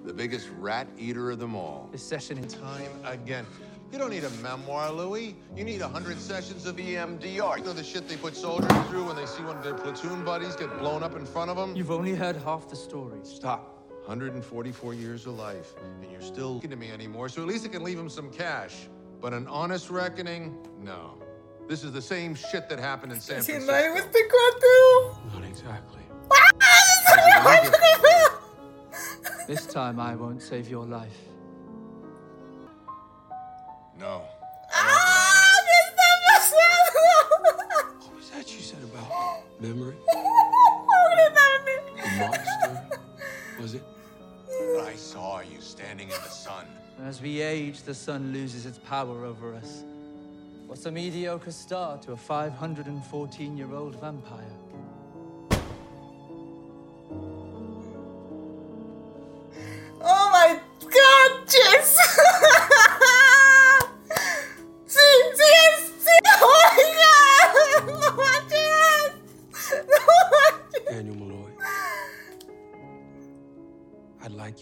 The 0.05 0.13
biggest 0.13 0.51
rat 0.59 0.87
eater 0.99 1.31
of 1.31 1.39
them 1.39 1.57
all. 1.57 1.89
This 1.91 2.03
session 2.03 2.37
in 2.37 2.47
Time 2.47 2.91
again. 3.05 3.47
You 3.95 4.01
don't 4.01 4.11
need 4.11 4.25
a 4.25 4.31
memoir, 4.43 4.91
Louis. 4.91 5.37
You 5.55 5.63
need 5.63 5.81
a 5.81 5.87
hundred 5.87 6.19
sessions 6.19 6.67
of 6.67 6.81
E 6.81 6.95
EMDR. 6.95 7.59
You 7.59 7.63
know 7.63 7.73
the 7.73 7.85
shit 7.85 8.09
they 8.09 8.17
put 8.17 8.35
soldiers 8.35 8.69
through 8.89 9.07
when 9.07 9.15
they 9.15 9.25
see 9.25 9.45
one 9.45 9.57
of 9.57 9.63
their 9.63 9.75
platoon 9.75 10.25
buddies 10.25 10.57
get 10.57 10.77
blown 10.81 11.05
up 11.05 11.15
in 11.15 11.25
front 11.25 11.49
of 11.49 11.57
them? 11.57 11.77
You've 11.77 11.93
only 11.93 12.13
heard 12.13 12.35
half 12.35 12.69
the 12.69 12.75
story. 12.75 13.21
Stop. 13.23 13.87
144 14.07 14.95
years 14.95 15.27
of 15.27 15.35
life, 15.35 15.75
and 15.81 16.11
you're 16.11 16.21
still 16.21 16.55
looking 16.55 16.71
to 16.71 16.77
me 16.77 16.91
anymore, 16.91 17.29
so 17.29 17.41
at 17.41 17.47
least 17.47 17.67
I 17.67 17.69
can 17.69 17.85
leave 17.85 17.97
him 17.97 18.09
some 18.09 18.33
cash. 18.33 18.89
But 19.21 19.33
an 19.33 19.47
honest 19.47 19.91
reckoning, 19.91 20.59
no. 20.81 21.15
This 21.69 21.85
is 21.85 21.93
the 21.93 22.03
same 22.03 22.35
shit 22.35 22.69
that 22.71 22.81
happened 22.81 23.13
in 23.13 23.21
San 23.21 23.43
Haciendo 23.43 23.71
algo 23.73 23.93
Francisco. 23.93 24.09
este 24.09 24.29
cuate. 24.29 25.35
Not 25.35 25.45
exactly. 25.45 26.03
This 29.47 29.67
time 29.67 30.01
I 30.01 30.17
won't 30.17 30.43
save 30.43 30.69
your 30.69 30.85
life. 30.85 31.34
No. 33.99 34.23
¡Ah! 34.73 35.55
¿Qué? 35.67 37.11
What 38.01 38.17
was 38.17 38.31
that 38.31 38.53
you 38.55 38.61
said 38.61 38.83
about 38.83 39.11
memory? 39.61 39.95
Pobre 40.07 41.31
Daniel. 41.35 41.83
A 41.99 42.19
monster? 42.19 42.89
Was 43.61 43.75
it? 43.75 43.83
But 44.47 44.85
I 44.89 44.95
saw 44.95 45.41
you 45.41 45.61
standing 45.61 46.09
in 46.09 46.15
the 46.23 46.31
sun. 46.31 46.67
As 47.05 47.21
we 47.21 47.41
age, 47.41 47.83
the 47.83 47.95
sun 47.95 48.33
loses 48.33 48.67
its 48.67 48.79
power 48.79 49.25
over 49.25 49.55
us. 49.55 49.85
What's 50.67 50.87
a 50.87 50.91
mediocre 50.91 51.53
star 51.53 51.99
to 51.99 52.13
a 52.13 52.17
514 52.17 53.57
year 53.57 53.73
old 53.75 54.01
vampire? 54.01 54.45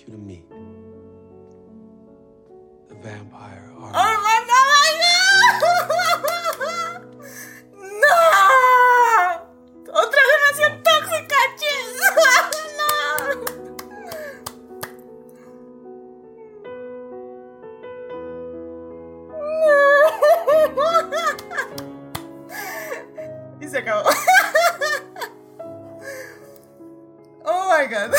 You 0.07 0.13
to 0.13 0.19
meet 0.19 0.49
the 2.89 2.95
vampire 2.97 3.73
Oh 3.79 3.85
Armin. 3.85 4.23
my 4.23 4.39
god. 4.49 4.69
No. 8.03 8.19
Otra 9.95 10.21
relación 10.33 10.73
tóxica, 10.83 11.37
Jess. 11.59 11.91
No. 12.79 12.93
Y 23.61 23.69
se 23.69 23.79
acabó. 23.79 24.09
Oh 27.45 27.77
my 27.77 27.87
god. 27.89 28.13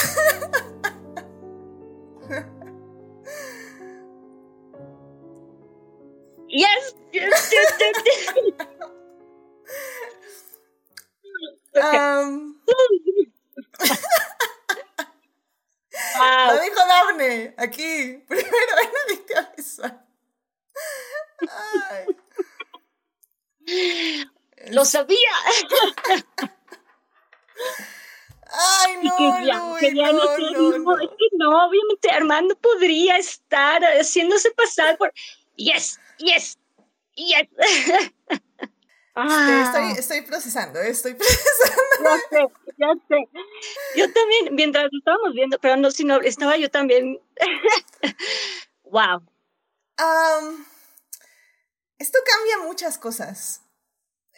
Armando 32.34 32.56
podría 32.58 33.18
estar 33.18 33.82
haciéndose 33.84 34.52
pasar 34.52 34.98
por. 34.98 35.14
Yes, 35.56 36.00
yes, 36.18 36.58
yes. 37.16 37.48
Ah, 39.16 39.62
Estoy, 39.64 39.92
estoy 40.00 40.22
procesando, 40.22 40.82
estoy 40.82 41.14
procesando. 41.20 41.78
ya 42.04 42.18
sé, 42.32 42.48
ya 42.78 42.88
sé. 43.08 43.30
Yo 43.96 44.12
también, 44.12 44.56
mientras 44.56 44.86
lo 44.92 44.98
estábamos 44.98 45.34
viendo, 45.36 45.60
pero 45.60 45.78
no, 45.78 45.92
sino 45.92 46.20
estaba 46.22 46.58
yo 46.58 46.72
también. 46.72 47.20
wow. 48.86 49.22
Esto 52.00 52.18
cambia 52.26 52.68
muchas 52.68 52.98
cosas 52.98 53.62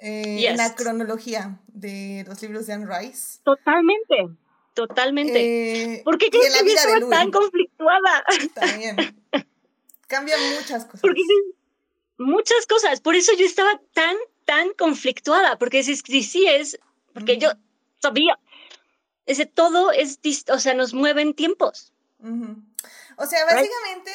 eh, 0.02 0.46
en 0.46 0.58
la 0.58 0.76
cronología 0.76 1.62
de 1.68 2.26
los 2.28 2.42
libros 2.42 2.68
de 2.68 2.74
Anne 2.74 2.86
Rice. 2.86 3.40
Totalmente, 3.46 4.28
totalmente. 4.74 5.94
Eh, 5.94 6.02
¿Por 6.04 6.18
qué 6.18 6.30
crees 6.30 6.54
que 6.54 6.68
yo 6.68 6.76
estaba 6.76 7.10
tan 7.10 7.32
también. 8.54 8.96
Cambia 10.08 10.36
muchas 10.56 10.86
cosas. 10.86 11.02
Porque 11.02 11.22
muchas 12.18 12.66
cosas, 12.68 13.02
por 13.02 13.16
eso 13.16 13.32
yo 13.38 13.46
estaba 13.46 13.80
tan, 13.94 14.16
tan 14.46 14.74
conflictuada, 14.74 15.58
porque 15.58 15.84
si, 15.84 15.96
sí 15.96 16.48
es, 16.48 16.80
porque 17.14 17.38
yo 17.38 17.50
sabía, 18.02 18.40
ese 19.26 19.46
todo 19.46 19.92
es, 19.92 20.20
o 20.50 20.60
sea, 20.60 20.74
nos 20.74 20.94
mueven 20.94 21.34
tiempos. 21.34 21.94
O 23.18 23.26
sea, 23.26 23.46
básicamente 23.46 24.12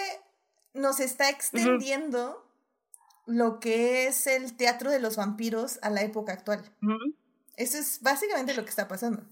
nos 0.74 1.00
está 1.00 1.28
extendiendo 1.28 2.46
lo 3.26 3.60
que 3.60 4.06
es 4.06 4.26
el 4.26 4.56
teatro 4.56 4.90
de 4.90 5.00
los 5.00 5.16
vampiros 5.16 5.78
a 5.82 5.90
la 5.90 6.02
época 6.02 6.32
actual. 6.32 6.64
Eso 7.56 7.78
es 7.78 8.00
básicamente 8.00 8.54
lo 8.54 8.64
que 8.64 8.70
está 8.70 8.88
pasando. 8.88 9.22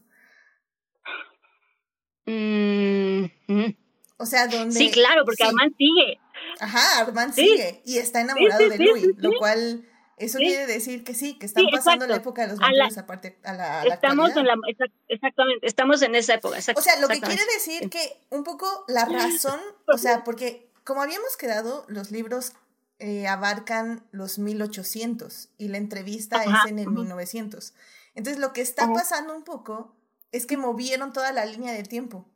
Mm, 2.26 3.24
mm. 3.46 3.87
O 4.18 4.26
sea, 4.26 4.46
donde... 4.48 4.74
Sí, 4.76 4.90
claro, 4.90 5.24
porque 5.24 5.44
sí. 5.44 5.48
Armand 5.48 5.74
sigue. 5.76 6.20
Ajá, 6.60 7.00
Armand 7.00 7.32
Sí. 7.34 7.42
sigue 7.48 7.82
y 7.84 7.98
está 7.98 8.20
enamorado 8.20 8.60
sí, 8.60 8.68
de 8.68 8.78
Louis, 8.78 9.06
lo 9.16 9.32
cual 9.38 9.88
eso 10.16 10.38
quiere 10.38 10.66
decir 10.66 11.04
que 11.04 11.14
sí, 11.14 11.38
que 11.38 11.46
están 11.46 11.64
pasando 11.70 12.06
la 12.06 12.16
época 12.16 12.42
de 12.42 12.48
los 12.48 12.58
vampiros 12.58 12.98
aparte 12.98 13.38
a 13.44 13.52
la, 13.52 13.80
a 13.82 13.84
la 13.84 13.94
Estamos 13.94 14.36
en 14.36 14.46
la, 14.46 14.54
exact- 14.54 14.92
exactamente, 15.08 15.66
estamos 15.66 16.02
en 16.02 16.14
esa 16.16 16.34
época. 16.34 16.58
exact- 16.58 16.76
O 16.78 16.82
sea, 16.82 16.98
lo 16.98 17.06
que 17.08 17.20
quiere 17.20 17.42
decir 17.54 17.88
que 17.90 18.20
un 18.30 18.42
poco 18.44 18.84
la 18.88 19.04
razón, 19.04 19.60
o 19.86 19.96
sea, 19.98 20.24
porque 20.24 20.68
como 20.84 21.02
habíamos 21.02 21.36
quedado, 21.36 21.84
los 21.88 22.10
libros 22.10 22.52
eh, 22.98 23.28
abarcan 23.28 24.04
los 24.10 24.38
1800 24.40 25.50
y 25.58 25.68
la 25.68 25.76
entrevista 25.78 26.40
Ajá, 26.40 26.62
es 26.64 26.70
en 26.72 26.78
el 26.80 26.88
ujú. 26.88 27.02
1900. 27.02 27.74
Entonces, 28.16 28.40
lo 28.40 28.52
que 28.52 28.60
está 28.62 28.92
pasando 28.92 29.36
un 29.36 29.44
poco 29.44 29.94
es 30.32 30.46
que 30.46 30.56
movieron 30.56 31.12
toda 31.12 31.30
la 31.32 31.44
línea 31.44 31.72
del 31.72 31.88
tiempo. 31.88 32.26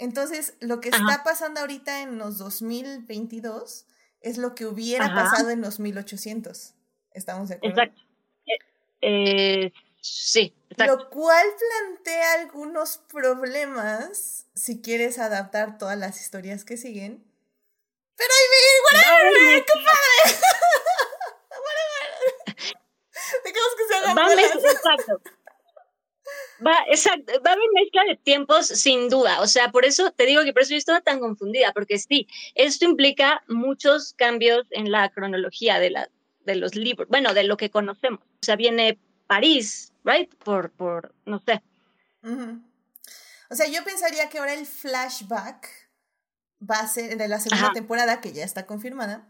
Entonces, 0.00 0.54
lo 0.60 0.80
que 0.80 0.88
Ajá. 0.88 0.98
está 1.10 1.22
pasando 1.24 1.60
ahorita 1.60 2.00
en 2.00 2.16
los 2.18 2.38
2022 2.38 3.86
es 4.22 4.38
lo 4.38 4.54
que 4.54 4.66
hubiera 4.66 5.04
Ajá. 5.04 5.14
pasado 5.30 5.50
en 5.50 5.60
los 5.60 5.78
1800. 5.78 6.74
¿Estamos 7.12 7.48
de 7.50 7.56
acuerdo? 7.56 7.80
Exacto. 7.82 8.02
Eh, 8.46 9.66
Eh, 9.66 9.72
sí, 10.02 10.54
exacto. 10.70 10.96
Lo 10.96 11.10
cual 11.10 11.46
plantea 11.58 12.32
algunos 12.40 12.98
problemas 13.10 14.46
si 14.54 14.80
quieres 14.82 15.18
adaptar 15.18 15.78
todas 15.78 15.96
las 15.98 16.20
historias 16.20 16.64
que 16.64 16.76
siguen. 16.76 17.24
Pero 18.16 18.30
mean, 18.50 19.04
whatever, 19.32 19.64
qué 19.64 19.72
padre. 19.72 20.38
whatever. 21.50 22.76
Dejemos 23.44 23.74
que 23.76 23.84
se 23.88 23.94
hagan 23.96 24.16
Va 24.18 24.22
a 24.22 24.28
bolas. 24.28 24.52
mez- 24.54 24.72
exacto. 24.72 25.20
Va, 26.64 26.76
exacto, 26.88 27.32
va 27.44 27.50
a 27.50 27.54
haber 27.54 27.68
mezcla 27.74 28.04
de 28.04 28.16
tiempos 28.16 28.66
sin 28.66 29.08
duda, 29.08 29.40
o 29.40 29.46
sea, 29.46 29.70
por 29.70 29.84
eso 29.84 30.10
te 30.10 30.26
digo 30.26 30.44
que 30.44 30.52
por 30.52 30.62
eso 30.62 30.72
yo 30.72 30.76
estaba 30.76 31.00
tan 31.00 31.18
confundida, 31.18 31.72
porque 31.72 31.98
sí, 31.98 32.28
esto 32.54 32.84
implica 32.84 33.42
muchos 33.48 34.12
cambios 34.14 34.66
en 34.70 34.90
la 34.90 35.08
cronología 35.10 35.78
de, 35.78 35.90
la, 35.90 36.10
de 36.44 36.56
los 36.56 36.74
libros, 36.74 37.08
bueno, 37.08 37.32
de 37.32 37.44
lo 37.44 37.56
que 37.56 37.70
conocemos. 37.70 38.20
O 38.20 38.44
sea, 38.44 38.56
viene 38.56 38.98
París, 39.26 39.92
right? 40.04 40.34
Por, 40.34 40.70
por 40.70 41.14
no 41.24 41.40
sé. 41.40 41.62
O 42.22 43.54
sea, 43.54 43.66
yo 43.66 43.82
pensaría 43.84 44.28
que 44.28 44.38
ahora 44.38 44.52
el 44.52 44.66
flashback 44.66 45.68
va 46.62 46.80
a 46.80 46.86
ser 46.88 47.16
de 47.16 47.28
la 47.28 47.40
segunda 47.40 47.66
Ajá. 47.66 47.72
temporada, 47.72 48.20
que 48.20 48.32
ya 48.32 48.44
está 48.44 48.66
confirmada, 48.66 49.26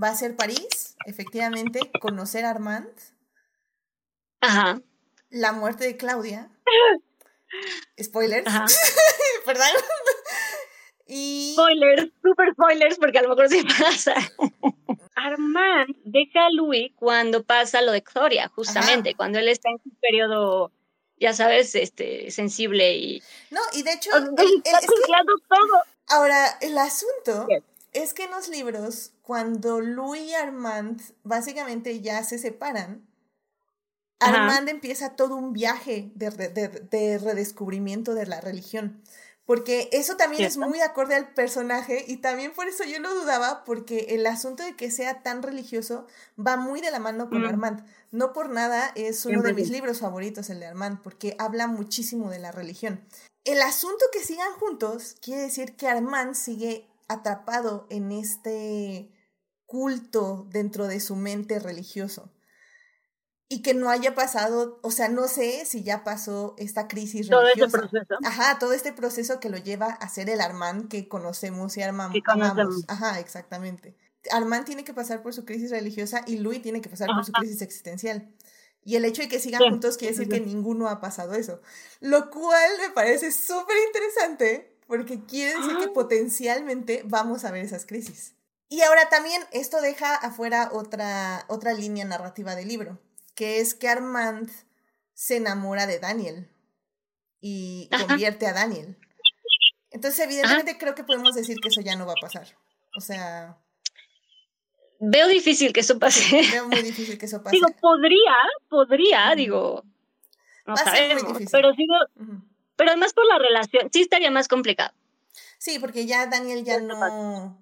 va 0.00 0.08
a 0.08 0.14
ser 0.14 0.36
París, 0.36 0.96
efectivamente, 1.06 1.90
conocer 2.00 2.44
a 2.44 2.50
Armand, 2.50 2.92
Ajá. 4.40 4.80
La 5.30 5.52
muerte 5.52 5.84
de 5.84 5.96
Claudia. 5.96 6.50
Spoilers. 8.02 8.44
Perdón. 9.44 9.66
y 11.06 11.52
Spoilers, 11.54 12.10
super 12.22 12.52
spoilers, 12.52 12.98
porque 12.98 13.18
a 13.18 13.22
lo 13.22 13.30
mejor 13.30 13.48
sí 13.48 13.62
pasa. 13.78 14.14
Armand 15.16 15.96
deja 16.04 16.46
a 16.46 16.50
Louis 16.52 16.92
cuando 16.96 17.42
pasa 17.42 17.82
lo 17.82 17.90
de 17.92 17.98
Victoria, 18.00 18.48
justamente, 18.54 19.14
cuando 19.14 19.38
él 19.38 19.48
está 19.48 19.70
en 19.70 19.78
su 19.82 19.90
periodo, 20.00 20.70
ya 21.18 21.32
sabes, 21.32 21.74
este, 21.74 22.30
sensible 22.30 22.96
y... 22.96 23.22
no, 23.50 23.60
y 23.72 23.82
de 23.82 23.94
hecho, 23.94 24.10
está 24.16 24.80
que- 24.80 24.86
todo. 25.48 25.82
ahora 26.08 26.56
el 26.60 26.78
asunto 26.78 27.46
Yes. 27.48 27.62
es 27.94 28.14
que 28.14 28.24
en 28.24 28.30
los 28.30 28.48
libros, 28.48 29.10
cuando 29.22 29.80
Louis 29.80 30.22
y 30.22 30.34
Armand 30.34 31.00
básicamente 31.24 32.00
ya 32.00 32.22
se 32.22 32.38
separan, 32.38 33.07
Ajá. 34.20 34.42
Armand 34.44 34.68
empieza 34.68 35.16
todo 35.16 35.36
un 35.36 35.52
viaje 35.52 36.10
de, 36.14 36.30
de- 36.30 36.68
de 36.90 37.18
redescubrimiento 37.18 38.14
de 38.14 38.26
la 38.26 38.40
religión. 38.40 39.02
Porque 39.44 39.88
eso 39.92 40.16
también 40.18 40.44
es 40.44 40.58
muy 40.58 40.80
acorde 40.80 41.14
al 41.14 41.32
personaje 41.32 42.04
y 42.06 42.18
también 42.18 42.52
por 42.52 42.68
eso 42.68 42.84
yo 42.84 42.98
lo 42.98 43.14
dudaba, 43.14 43.64
porque 43.64 44.08
el 44.10 44.26
asunto 44.26 44.62
de 44.62 44.76
que 44.76 44.90
sea 44.90 45.22
tan 45.22 45.42
religioso 45.42 46.06
va 46.38 46.58
muy 46.58 46.82
de 46.82 46.90
la 46.90 46.98
mano 46.98 47.30
con 47.30 47.40
Mm. 47.42 47.46
Armand. 47.46 47.86
No 48.10 48.34
por 48.34 48.50
nada 48.50 48.92
es 48.94 49.24
uno 49.24 49.40
de 49.40 49.54
mis 49.54 49.68
sí. 49.68 49.72
libros 49.72 50.00
favoritos, 50.00 50.50
el 50.50 50.60
de 50.60 50.66
Armand, 50.66 51.00
porque 51.00 51.34
habla 51.38 51.66
muchísimo 51.66 52.28
de 52.28 52.40
la 52.40 52.52
religión. 52.52 53.00
El 53.44 53.62
asunto 53.62 54.04
que 54.12 54.22
sigan 54.22 54.52
juntos 54.60 55.16
quiere 55.22 55.40
decir 55.40 55.76
que 55.76 55.88
Armand 55.88 56.34
sigue 56.34 56.86
atrapado 57.08 57.86
en 57.88 58.12
este 58.12 59.10
culto 59.64 60.46
dentro 60.50 60.86
de 60.88 61.00
su 61.00 61.16
mente 61.16 61.58
religioso. 61.58 62.30
Y 63.50 63.62
que 63.62 63.72
no 63.72 63.88
haya 63.88 64.14
pasado, 64.14 64.78
o 64.82 64.90
sea, 64.90 65.08
no 65.08 65.26
sé 65.26 65.64
si 65.64 65.82
ya 65.82 66.04
pasó 66.04 66.54
esta 66.58 66.86
crisis 66.86 67.28
Todo 67.30 67.46
ese 67.48 67.54
religiosa. 67.60 67.78
proceso. 67.88 68.14
Ajá, 68.24 68.58
todo 68.58 68.74
este 68.74 68.92
proceso 68.92 69.40
que 69.40 69.48
lo 69.48 69.56
lleva 69.56 69.86
a 69.86 70.08
ser 70.10 70.28
el 70.28 70.40
Armand 70.42 70.88
que 70.88 71.08
conocemos 71.08 71.76
y 71.78 71.80
armam- 71.80 72.12
Que 72.12 72.22
conocemos. 72.22 72.84
Ajá, 72.88 73.18
exactamente. 73.20 73.96
Armand 74.30 74.66
tiene 74.66 74.84
que 74.84 74.92
pasar 74.92 75.22
por 75.22 75.32
su 75.32 75.46
crisis 75.46 75.70
religiosa 75.70 76.22
y 76.26 76.36
Louis 76.38 76.60
tiene 76.60 76.82
que 76.82 76.90
pasar 76.90 77.08
por 77.08 77.24
su 77.24 77.32
Ajá. 77.32 77.40
crisis 77.40 77.62
existencial. 77.62 78.30
Y 78.84 78.96
el 78.96 79.04
hecho 79.06 79.22
de 79.22 79.28
que 79.28 79.40
sigan 79.40 79.62
Sí, 79.62 79.70
juntos 79.70 79.96
quiere 79.96 80.12
decir 80.14 80.26
sí. 80.32 80.38
que 80.40 80.44
ninguno 80.44 80.88
ha 80.88 81.00
pasado 81.00 81.32
eso. 81.34 81.60
Lo 82.00 82.30
cual 82.30 82.70
me 82.80 82.90
parece 82.90 83.32
súper 83.32 83.76
interesante 83.86 84.76
porque 84.86 85.24
quiere 85.24 85.54
decir 85.58 85.74
Ah. 85.76 85.80
que 85.80 85.88
potencialmente 85.88 87.02
vamos 87.06 87.44
a 87.44 87.50
ver 87.50 87.64
esas 87.64 87.86
crisis. 87.86 88.34
Y 88.68 88.82
ahora 88.82 89.08
también 89.08 89.42
esto 89.52 89.80
deja 89.80 90.14
afuera 90.14 90.68
otra, 90.72 91.44
otra 91.48 91.72
línea 91.72 92.04
narrativa 92.04 92.54
del 92.54 92.68
libro, 92.68 92.98
que 93.38 93.60
es 93.60 93.74
que 93.74 93.88
Armand 93.88 94.50
se 95.14 95.36
enamora 95.36 95.86
de 95.86 96.00
Daniel 96.00 96.50
y 97.40 97.88
Ajá. 97.92 98.08
convierte 98.08 98.48
a 98.48 98.52
Daniel. 98.52 98.98
Entonces, 99.92 100.18
evidentemente, 100.24 100.76
creo 100.76 100.96
que 100.96 101.04
podemos 101.04 101.36
decir 101.36 101.56
que 101.62 101.68
eso 101.68 101.80
ya 101.80 101.94
no 101.94 102.04
va 102.04 102.14
a 102.14 102.20
pasar. 102.20 102.48
O 102.96 103.00
sea, 103.00 103.56
Veo 104.98 105.28
difícil 105.28 105.72
que 105.72 105.80
eso 105.80 106.00
pase. 106.00 106.42
veo 106.50 106.66
muy 106.66 106.82
difícil 106.82 107.16
que 107.16 107.26
eso 107.26 107.40
pase. 107.44 107.54
Digo, 107.54 107.68
podría, 107.80 108.34
podría, 108.68 109.32
digo, 109.36 109.84
no 110.66 110.74
Va 110.74 110.82
muy 110.84 110.84
sabemos, 110.84 111.22
difícil. 111.28 111.48
pero 111.52 111.70
Ujú. 111.70 112.42
pero 112.74 112.90
además 112.90 113.12
por 113.12 113.24
la 113.26 113.38
relación, 113.38 113.88
sí 113.92 114.00
estaría 114.00 114.32
más 114.32 114.48
complicado. 114.48 114.92
Sí, 115.58 115.78
porque 115.78 116.06
ya 116.06 116.26
Daniel 116.26 116.64
ya 116.64 116.80
no. 116.80 117.56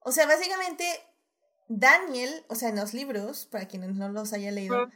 O 0.00 0.10
sea, 0.10 0.26
básicamente, 0.26 0.84
Daniel, 1.68 2.44
o 2.48 2.56
sea, 2.56 2.70
en 2.70 2.76
los 2.76 2.94
libros, 2.94 3.46
para 3.46 3.68
quienes 3.68 3.94
no 3.94 4.08
los 4.08 4.32
haya 4.32 4.50
leído. 4.50 4.90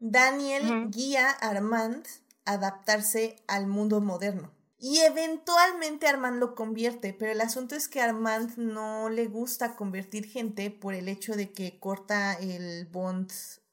Daniel 0.00 0.90
guía 0.90 1.28
a 1.28 1.50
Armand 1.50 2.06
a 2.46 2.52
adaptarse 2.52 3.36
al 3.46 3.66
mundo 3.66 4.00
moderno. 4.00 4.50
Y 4.78 5.00
eventualmente 5.00 6.08
Armand 6.08 6.38
lo 6.38 6.54
convierte, 6.54 7.12
pero 7.12 7.30
el 7.30 7.42
asunto 7.42 7.74
es 7.74 7.86
que 7.86 8.00
a 8.00 8.06
Armand 8.06 8.56
no 8.56 9.10
le 9.10 9.26
gusta 9.26 9.76
convertir 9.76 10.26
gente 10.26 10.70
por 10.70 10.94
el 10.94 11.06
hecho 11.06 11.36
de 11.36 11.52
que 11.52 11.78
corta 11.78 12.32
el 12.32 12.86
bond 12.86 13.30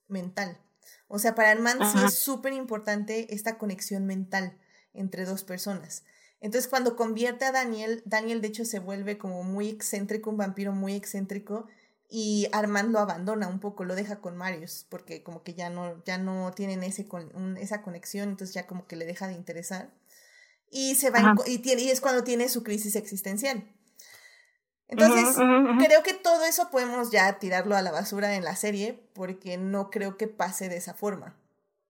mental. 0.10 0.60
O 1.08 1.18
sea, 1.18 1.34
para 1.34 1.52
Armand 1.52 1.82
sí 1.94 1.98
es 2.06 2.16
súper 2.16 2.52
importante 2.52 3.34
esta 3.34 3.58
conexión 3.58 4.06
mental 4.06 4.58
entre 4.94 5.24
dos 5.24 5.46
personas. 5.46 6.04
Entonces, 6.42 6.70
cuando 6.70 6.98
convierte 6.98 7.46
a 7.46 7.54
Daniel, 7.54 8.04
Daniel 8.06 8.42
de 8.42 8.50
hecho 8.50 8.66
se 8.66 8.80
vuelve 8.80 9.18
como 9.18 9.44
muy 9.44 9.70
excéntrico, 9.70 10.30
un 10.30 10.38
vampiro 10.38 10.74
muy 10.74 10.94
excéntrico, 10.94 11.68
y 12.10 12.48
Armand 12.54 12.92
lo 12.92 13.00
abandona 13.00 13.48
un 13.48 13.60
poco, 13.60 13.84
lo 13.84 13.96
deja 13.96 14.22
con 14.22 14.38
Marius, 14.38 14.86
porque 14.90 15.24
como 15.24 15.44
que 15.44 15.54
ya 15.54 15.70
no, 15.70 16.02
ya 16.06 16.18
no 16.18 16.52
tienen 16.54 16.84
ese 16.84 17.06
con- 17.08 17.36
un- 17.36 17.58
esa 17.58 17.82
conexión, 17.82 18.30
entonces 18.30 18.54
ya 18.54 18.66
como 18.68 18.88
que 18.88 18.96
le 18.96 19.06
deja 19.06 19.28
de 19.28 19.34
interesar. 19.34 19.92
Y 20.70 20.96
se 20.96 21.10
va 21.10 21.20
en 21.20 21.36
y, 21.46 21.60
tiene, 21.60 21.82
y 21.84 21.90
es 21.90 22.02
cuando 22.02 22.24
tiene 22.24 22.50
su 22.50 22.64
crisis 22.64 22.96
existencial. 22.96 23.64
Entonces, 24.90 25.36
creo 25.86 26.02
que 26.04 26.14
todo 26.14 26.46
eso 26.46 26.70
podemos 26.72 27.12
ya 27.12 27.40
tirarlo 27.40 27.76
a 27.76 27.82
la 27.82 27.92
basura 27.92 28.36
en 28.36 28.44
la 28.46 28.56
serie, 28.56 28.94
porque 29.14 29.58
no 29.58 29.90
creo 29.90 30.16
que 30.16 30.28
pase 30.30 30.70
de 30.70 30.78
esa 30.78 30.94
forma. 30.94 31.36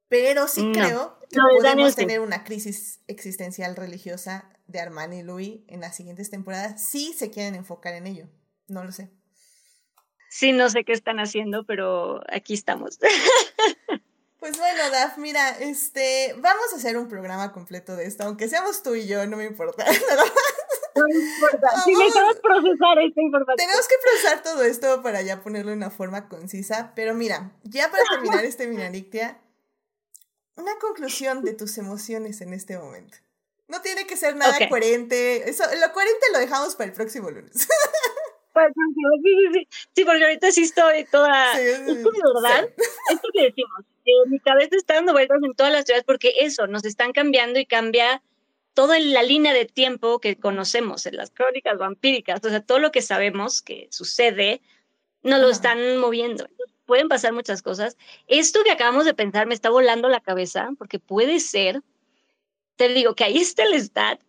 Pero 0.10 0.48
sí 0.48 0.64
No. 0.66 0.72
creo 0.72 1.20
que 1.30 1.38
podemos 1.58 1.96
tener 1.96 2.22
una 2.22 2.44
crisis 2.44 3.02
existencial 3.08 3.76
religiosa 3.76 4.50
de 4.68 4.80
Armand 4.80 5.14
y 5.14 5.22
Louis 5.22 5.60
en 5.68 5.82
las 5.82 5.96
siguientes 5.96 6.30
temporadas, 6.32 6.84
si 6.90 7.14
se 7.14 7.30
quieren 7.30 7.54
enfocar 7.56 7.94
en 7.94 8.08
ello. 8.08 8.28
No 8.68 8.84
lo 8.84 8.92
sé. 8.92 9.12
Sí, 10.30 10.52
no 10.52 10.70
sé 10.70 10.84
qué 10.84 10.94
están 10.94 11.20
haciendo, 11.20 11.64
pero 11.64 12.22
aquí 12.30 12.54
estamos. 12.54 13.00
Pues 14.40 14.56
bueno, 14.60 14.92
Daf, 14.92 15.18
mira, 15.18 15.50
este, 15.60 16.36
vamos 16.38 16.72
a 16.72 16.76
hacer 16.76 16.96
un 16.96 17.08
programa 17.08 17.52
completo 17.52 17.96
de 17.96 18.06
esto, 18.06 18.24
aunque 18.24 18.48
seamos 18.48 18.84
tú 18.84 18.94
y 18.94 19.08
yo, 19.08 19.26
no 19.26 19.36
me 19.38 19.46
importa. 19.46 19.84
No 20.96 21.08
importa. 21.08 21.70
Si 21.84 21.94
Vamos. 21.94 22.06
necesitas 22.06 22.40
procesar 22.42 22.98
esta 23.00 23.22
información. 23.22 23.58
Tenemos 23.58 23.88
que 23.88 23.96
procesar 24.02 24.42
todo 24.42 24.64
esto 24.64 25.04
para 25.04 25.22
ya 25.22 25.44
ponerlo 25.44 25.70
de 25.70 25.78
una 25.78 25.92
forma 25.92 26.28
concisa, 26.28 26.92
pero 26.96 27.14
mira, 27.14 27.52
ya 27.64 27.92
para 27.92 28.04
terminar 28.10 28.44
este 28.46 28.66
Minarictia, 28.66 29.40
una 30.56 30.76
conclusión 30.80 31.44
de 31.44 31.54
tus 31.54 31.78
emociones 31.78 32.42
en 32.42 32.52
este 32.52 32.80
momento. 32.80 33.18
No 33.68 33.82
tiene 33.82 34.08
que 34.08 34.18
ser 34.18 34.36
nada 34.38 34.58
coherente, 34.70 35.48
eso, 35.48 35.64
lo 35.80 35.94
coherente 35.94 36.26
lo 36.34 36.40
dejamos 36.40 36.76
para 36.76 36.90
el 36.90 36.94
próximo 36.94 37.30
lunes. 37.30 37.54
Pues, 38.58 38.74
Sí, 39.24 39.36
sí, 39.36 39.54
sí. 39.54 39.68
Sí, 39.94 40.06
porque 40.06 40.24
ahorita 40.24 40.52
sí 40.52 40.64
estoy 40.64 41.06
toda. 41.06 41.54
Sí, 41.56 41.62
Es 41.62 41.80
que 41.80 41.94
de 41.94 42.02
verdad, 42.34 42.70
esto 43.12 43.28
que 43.32 43.42
decimos, 43.44 43.82
eh, 44.04 44.30
mi 44.30 44.40
cabeza 44.40 44.76
está 44.76 44.96
dando 44.96 45.14
vueltas 45.14 45.38
en 45.44 45.54
todas 45.54 45.72
las 45.72 45.86
teorías 45.86 46.04
porque 46.04 46.34
eso, 46.40 46.66
nos 46.66 46.84
están 46.84 47.12
cambiando 47.12 47.60
y 47.60 47.68
cambia 47.68 48.24
toda 48.74 49.00
la 49.00 49.22
línea 49.22 49.54
de 49.54 49.66
tiempo 49.66 50.20
que 50.20 50.38
conocemos 50.38 51.06
en 51.06 51.18
las 51.18 51.30
crónicas 51.30 51.78
vampíricas, 51.78 52.44
o 52.44 52.50
sea, 52.50 52.62
todo 52.62 52.80
lo 52.80 52.92
que 52.92 53.04
sabemos 53.04 53.62
que 53.62 53.88
sucede, 53.92 54.62
nos 55.22 55.40
lo 55.40 55.50
están 55.50 55.98
moviendo. 55.98 56.48
Pueden 56.86 57.10
pasar 57.10 57.34
muchas 57.34 57.62
cosas. 57.62 57.96
Esto 58.28 58.64
que 58.64 58.72
acabamos 58.72 59.06
de 59.06 59.14
pensar 59.14 59.46
me 59.46 59.54
está 59.54 59.70
volando 59.70 60.10
la 60.10 60.22
cabeza 60.22 60.70
porque 60.80 60.98
puede 60.98 61.40
ser, 61.40 61.82
te 62.76 62.90
digo, 62.90 63.14
que 63.14 63.24
ahí 63.24 63.38
está 63.38 63.64
el 63.64 63.76
stat 63.76 64.20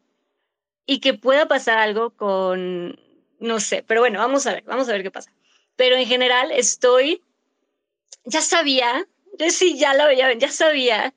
y 0.84 1.00
que 1.00 1.14
pueda 1.14 1.48
pasar 1.48 1.78
algo 1.78 2.10
con, 2.10 2.98
no 3.38 3.60
sé, 3.60 3.84
pero 3.86 4.00
bueno, 4.00 4.18
vamos 4.18 4.46
a 4.46 4.54
ver, 4.54 4.64
vamos 4.64 4.88
a 4.88 4.92
ver 4.92 5.02
qué 5.02 5.10
pasa. 5.10 5.32
Pero 5.76 5.96
en 5.96 6.06
general 6.06 6.50
estoy, 6.50 7.22
ya 8.24 8.40
sabía, 8.40 9.06
yo 9.38 9.50
sí, 9.50 9.78
ya 9.78 9.94
lo 9.94 10.06
veía, 10.06 10.32
ya 10.34 10.50
sabía 10.50 11.14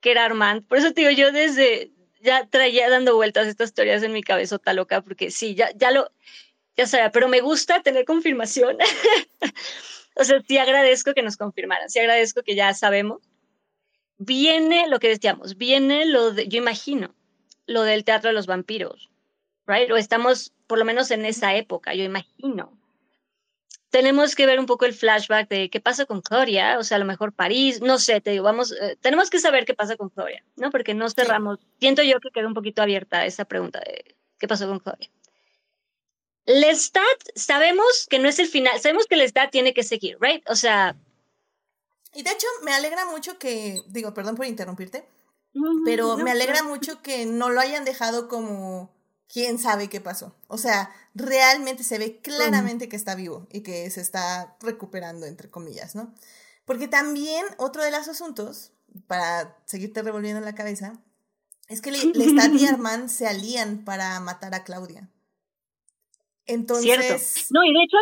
que 0.00 0.12
era 0.12 0.24
Armand. 0.24 0.66
Por 0.66 0.78
eso 0.78 0.92
te 0.92 1.00
digo, 1.00 1.10
yo 1.10 1.32
desde, 1.32 1.90
ya 2.20 2.46
traía 2.46 2.88
dando 2.88 3.16
vueltas 3.16 3.46
estas 3.48 3.74
teorías 3.74 4.02
en 4.02 4.12
mi 4.12 4.22
cabezota 4.22 4.72
loca, 4.72 5.02
porque 5.02 5.30
sí, 5.30 5.54
ya, 5.54 5.70
ya 5.74 5.90
lo, 5.90 6.10
ya 6.76 6.86
sabía, 6.86 7.10
pero 7.10 7.28
me 7.28 7.40
gusta 7.40 7.82
tener 7.82 8.04
confirmación. 8.04 8.78
o 10.14 10.24
sea, 10.24 10.40
sí 10.46 10.58
agradezco 10.58 11.14
que 11.14 11.22
nos 11.22 11.36
confirmaran, 11.36 11.90
sí 11.90 11.98
agradezco 11.98 12.42
que 12.42 12.54
ya 12.54 12.72
sabemos. 12.74 13.20
viene 14.18 14.88
lo 14.88 15.00
que 15.00 15.08
decíamos, 15.08 15.56
viene 15.56 16.06
lo 16.06 16.32
de, 16.32 16.48
yo 16.48 16.58
imagino, 16.58 17.14
lo 17.66 17.82
del 17.82 18.04
teatro 18.04 18.28
de 18.30 18.34
los 18.34 18.46
vampiros, 18.46 19.10
right? 19.68 19.90
O 19.92 19.96
estamos 19.96 20.52
por 20.66 20.78
lo 20.78 20.84
menos 20.84 21.10
en 21.10 21.24
esa 21.24 21.54
época, 21.54 21.94
yo 21.94 22.02
imagino. 22.02 22.76
Tenemos 23.90 24.34
que 24.34 24.46
ver 24.46 24.58
un 24.60 24.66
poco 24.66 24.84
el 24.84 24.92
flashback 24.92 25.48
de 25.48 25.70
qué 25.70 25.80
pasa 25.80 26.04
con 26.04 26.20
Gloria, 26.20 26.78
o 26.78 26.84
sea, 26.84 26.96
a 26.96 26.98
lo 26.98 27.06
mejor 27.06 27.32
París, 27.32 27.80
no 27.80 27.98
sé, 27.98 28.20
te 28.20 28.32
digo, 28.32 28.44
vamos, 28.44 28.72
eh, 28.72 28.98
tenemos 29.00 29.30
que 29.30 29.38
saber 29.38 29.64
qué 29.64 29.74
pasa 29.74 29.96
con 29.96 30.10
Gloria, 30.14 30.44
¿no? 30.56 30.70
Porque 30.70 30.92
no 30.92 31.08
cerramos, 31.08 31.58
siento 31.80 32.02
yo 32.02 32.20
que 32.20 32.30
queda 32.30 32.46
un 32.46 32.54
poquito 32.54 32.82
abierta 32.82 33.24
esa 33.24 33.46
pregunta 33.46 33.80
de 33.80 34.16
qué 34.38 34.46
pasó 34.46 34.68
con 34.68 34.78
Gloria. 34.78 35.10
Lestat, 36.44 37.02
sabemos 37.34 38.06
que 38.10 38.18
no 38.18 38.28
es 38.28 38.38
el 38.38 38.48
final, 38.48 38.78
sabemos 38.80 39.06
que 39.06 39.16
Lestat 39.16 39.50
tiene 39.50 39.72
que 39.72 39.82
seguir, 39.82 40.18
right? 40.20 40.42
O 40.50 40.56
sea... 40.56 40.96
Y 42.14 42.22
de 42.22 42.30
hecho, 42.30 42.46
me 42.64 42.72
alegra 42.72 43.06
mucho 43.06 43.38
que, 43.38 43.82
digo, 43.86 44.12
perdón 44.12 44.34
por 44.34 44.46
interrumpirte, 44.46 45.06
pero 45.84 46.16
me 46.16 46.30
alegra 46.30 46.62
mucho 46.62 47.02
que 47.02 47.26
no 47.26 47.50
lo 47.50 47.60
hayan 47.60 47.84
dejado 47.84 48.28
como 48.28 48.97
quién 49.28 49.58
sabe 49.58 49.88
qué 49.88 50.00
pasó. 50.00 50.34
O 50.48 50.58
sea, 50.58 50.90
realmente 51.14 51.84
se 51.84 51.98
ve 51.98 52.20
claramente 52.20 52.88
que 52.88 52.96
está 52.96 53.14
vivo 53.14 53.46
y 53.52 53.60
que 53.60 53.88
se 53.90 54.00
está 54.00 54.56
recuperando, 54.60 55.26
entre 55.26 55.50
comillas, 55.50 55.94
¿no? 55.94 56.14
Porque 56.64 56.88
también 56.88 57.44
otro 57.58 57.82
de 57.82 57.90
los 57.90 58.08
asuntos, 58.08 58.72
para 59.06 59.56
seguirte 59.66 60.02
revolviendo 60.02 60.38
en 60.38 60.44
la 60.44 60.54
cabeza, 60.54 61.00
es 61.68 61.82
que 61.82 61.92
Lestat 61.92 62.52
y 62.54 62.66
Armand 62.66 63.08
se 63.08 63.26
alían 63.26 63.84
para 63.84 64.18
matar 64.20 64.54
a 64.54 64.64
Claudia. 64.64 65.08
Entonces. 66.46 67.46
No, 67.50 67.62
y 67.62 67.74
de 67.74 67.82
hecho, 67.84 67.96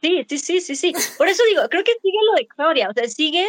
sí, 0.00 0.26
sí, 0.28 0.38
sí, 0.38 0.60
sí, 0.60 0.76
sí. 0.76 0.92
Por 1.16 1.28
eso 1.28 1.42
digo, 1.48 1.62
creo 1.70 1.84
que 1.84 1.92
sigue 2.02 2.18
lo 2.30 2.36
de 2.36 2.48
Claudia, 2.48 2.90
o 2.90 2.92
sea, 2.92 3.08
sigue 3.08 3.46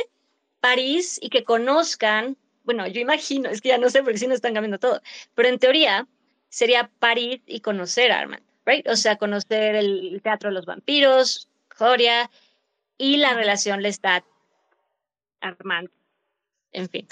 París 0.59 1.17
y 1.19 1.29
que 1.29 1.43
conozcan, 1.43 2.37
bueno, 2.63 2.87
yo 2.87 3.01
imagino, 3.01 3.49
es 3.49 3.61
que 3.61 3.69
ya 3.69 3.79
no 3.79 3.89
sé 3.89 4.03
porque 4.03 4.19
sí 4.19 4.27
no 4.27 4.35
están 4.35 4.53
cambiando 4.53 4.79
todo, 4.79 5.01
pero 5.33 5.49
en 5.49 5.57
teoría 5.57 6.07
sería 6.55 6.89
París 6.99 7.41
y 7.47 7.59
conocer 7.59 8.13
a 8.13 8.19
Armand, 8.19 8.41
right? 8.65 8.87
O 8.87 8.95
sea, 8.95 9.17
conocer 9.17 9.75
el 9.75 10.21
teatro 10.23 10.49
de 10.49 10.53
los 10.53 10.65
vampiros, 10.65 11.49
Gloria 11.77 12.31
y 12.97 13.17
la 13.17 13.33
relación 13.33 13.81
Lestat 13.81 14.23
Armand. 15.41 15.89
En 16.71 16.87
fin. 16.87 17.05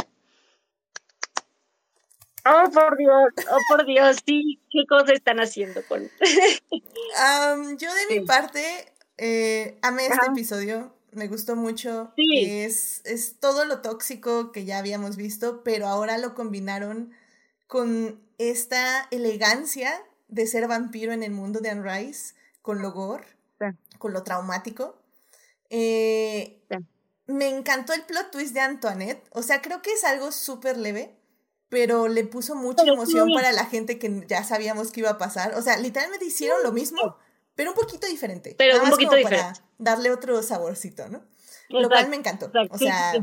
Oh, 2.45 2.71
por 2.71 2.97
Dios, 2.97 3.33
oh, 3.51 3.57
por 3.67 3.85
Dios, 3.85 4.17
sí, 4.25 4.61
¿qué 4.71 4.85
cosas 4.87 5.11
están 5.11 5.41
haciendo 5.41 5.81
con...? 5.89 6.03
yo 7.77 7.89
de 7.93 8.17
mi 8.17 8.25
parte, 8.25 8.93
eh, 9.17 9.77
amé 9.81 10.05
este 10.05 10.25
episodio, 10.27 10.95
me 11.11 11.27
gustó 11.27 11.57
mucho. 11.57 12.13
Es, 12.15 13.01
es 13.03 13.41
todo 13.41 13.65
lo 13.65 13.81
tóxico 13.81 14.53
que 14.53 14.63
ya 14.63 14.77
habíamos 14.77 15.17
visto, 15.17 15.63
pero 15.65 15.87
ahora 15.87 16.17
lo 16.17 16.33
combinaron 16.33 17.11
con 17.67 18.22
esta 18.37 19.07
elegancia 19.11 20.03
de 20.27 20.47
ser 20.47 20.67
vampiro 20.67 21.11
en 21.13 21.23
el 21.23 21.31
mundo 21.31 21.59
de 21.59 21.69
Anne 21.69 21.83
Rice, 21.83 22.33
con 22.61 22.81
lo 22.81 22.91
gore, 22.91 23.27
con 23.97 24.13
lo 24.13 24.23
traumático. 24.23 24.97
Eh, 25.69 26.61
me 27.27 27.49
encantó 27.49 27.93
el 27.93 28.03
plot 28.03 28.31
twist 28.31 28.53
de 28.53 28.59
Antoinette, 28.61 29.27
o 29.31 29.41
sea, 29.41 29.61
creo 29.61 29.81
que 29.81 29.93
es 29.93 30.03
algo 30.03 30.31
súper 30.31 30.77
leve 30.77 31.15
pero 31.73 32.07
le 32.07 32.23
puso 32.23 32.53
mucha 32.53 32.83
emoción 32.83 33.29
para 33.33 33.51
la 33.51 33.65
gente 33.65 33.97
que 33.97 34.25
ya 34.27 34.43
sabíamos 34.43 34.91
que 34.91 34.99
iba 34.99 35.09
a 35.09 35.17
pasar. 35.17 35.55
O 35.55 35.61
sea, 35.63 35.75
literalmente 35.77 36.23
hicieron 36.23 36.61
lo 36.61 36.71
mismo, 36.71 37.17
pero 37.55 37.71
un 37.71 37.75
poquito 37.75 38.05
diferente. 38.05 38.53
Pero 38.59 38.83
un 38.83 38.91
poquito 38.91 39.15
diferente. 39.15 39.59
Para 39.59 39.67
darle 39.79 40.11
otro 40.11 40.43
saborcito, 40.43 41.09
¿no? 41.09 41.25
lo 41.69 41.89
cual 41.89 42.09
me 42.09 42.15
encantó. 42.15 42.51
O 42.69 42.77
sea, 42.77 43.13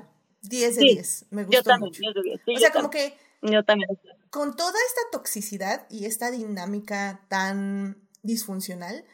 10 0.42 0.77
de 0.77 0.83
10. 0.83 1.27
Me 1.31 1.44
gustó 1.44 1.79
mucho. 1.79 2.03
o 2.05 2.59
sea, 2.59 2.73
como 2.73 2.90
que. 2.90 3.16
Yo 3.40 3.64
también. 3.64 3.88
Con 4.31 4.55
toda 4.55 4.79
esta 4.88 5.19
toxicidad 5.19 5.87
y 5.90 6.07
esta 6.07 6.31
dinámica 6.31 7.27
tan 7.29 8.09
disfuncional, 8.23 9.05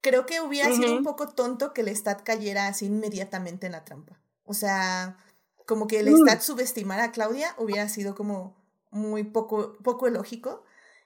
creo 0.00 0.26
que 0.26 0.40
hubiera 0.40 0.74
sido 0.74 0.96
un 0.96 1.04
poco 1.04 1.28
tonto 1.28 1.72
que 1.72 1.82
el 1.82 1.88
Stat 1.94 2.22
cayera 2.22 2.68
así 2.68 2.86
inmediatamente 2.86 3.66
en 3.66 3.72
la 3.72 3.84
trampa. 3.84 4.20
O 4.44 4.54
sea, 4.54 5.18
como 5.66 5.86
que 5.86 6.00
el 6.00 6.10
mm. 6.10 6.22
Stat 6.22 6.40
subestimara 6.40 7.04
a 7.04 7.12
Claudia 7.12 7.54
hubiera 7.58 7.88
sido 7.88 8.14
como 8.14 8.56
muy 8.90 9.24
poco, 9.24 9.76
poco 9.82 10.08
lógico. 10.08 10.64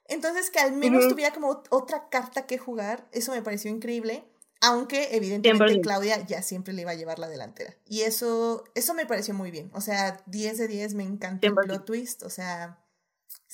Entonces, 0.09 0.51
que 0.51 0.61
al 0.61 0.73
menos 0.73 1.09
tuviera 1.09 1.35
como 1.35 1.63
otra 1.71 2.09
carta 2.09 2.47
que 2.47 2.59
jugar, 2.59 3.09
eso 3.13 3.33
me 3.33 3.43
pareció 3.43 3.71
increíble. 3.71 4.25
Aunque 4.63 5.15
evidentemente 5.15 5.81
Claudia 5.81 6.25
ya 6.25 6.41
siempre 6.43 6.73
le 6.73 6.83
iba 6.83 6.93
a 6.93 6.95
llevar 6.95 7.19
la 7.19 7.29
delantera. 7.29 7.77
Y 7.85 8.03
eso, 8.03 8.65
eso 8.75 8.95
me 8.95 9.05
pareció 9.05 9.35
muy 9.35 9.51
bien. 9.51 9.71
O 9.75 9.81
sea, 9.81 10.23
10 10.27 10.59
de 10.59 10.69
10, 10.69 10.95
me 10.95 11.03
encanta 11.03 11.47
el 11.47 11.55
plot 11.55 11.85
twist. 11.85 12.23
O 12.23 12.31
sea, 12.31 12.79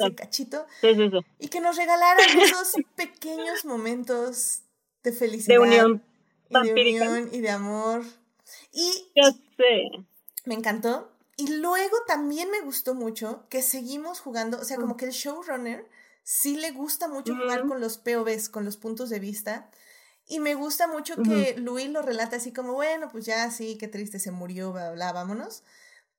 ese 0.06 0.14
cachito. 0.14 0.66
Y 1.38 1.48
que 1.48 1.60
nos 1.60 1.76
regalaran 1.76 2.26
esos 2.40 2.74
pequeños 2.96 3.64
momentos 3.64 4.62
de 5.02 5.12
felicidad. 5.12 5.56
De 5.56 5.58
unión. 5.58 6.04
Y 6.50 6.70
de 6.70 6.72
unión 6.72 7.28
y 7.32 7.40
de 7.40 7.50
amor. 7.50 8.04
Y, 8.72 8.90
sé. 9.56 10.06
me 10.44 10.54
encantó 10.54 11.12
y 11.36 11.48
luego 11.56 11.96
también 12.06 12.50
me 12.50 12.60
gustó 12.60 12.94
mucho 12.94 13.46
que 13.48 13.62
seguimos 13.62 14.20
jugando, 14.20 14.58
o 14.60 14.64
sea, 14.64 14.76
como 14.76 14.96
que 14.96 15.06
el 15.06 15.12
showrunner 15.12 15.88
sí 16.22 16.56
le 16.56 16.70
gusta 16.70 17.08
mucho 17.08 17.34
jugar 17.34 17.66
con 17.66 17.80
los 17.80 17.98
POVs, 17.98 18.48
con 18.48 18.64
los 18.64 18.76
puntos 18.76 19.10
de 19.10 19.18
vista. 19.18 19.70
Y 20.28 20.38
me 20.38 20.54
gusta 20.54 20.86
mucho 20.86 21.16
que 21.16 21.56
Luis 21.58 21.90
lo 21.90 22.00
relata 22.00 22.36
así 22.36 22.52
como, 22.52 22.74
bueno, 22.74 23.08
pues 23.10 23.26
ya 23.26 23.50
sí, 23.50 23.76
qué 23.76 23.88
triste, 23.88 24.20
se 24.20 24.30
murió, 24.30 24.72
bla, 24.72 24.92
bla, 24.92 25.12
vámonos. 25.12 25.64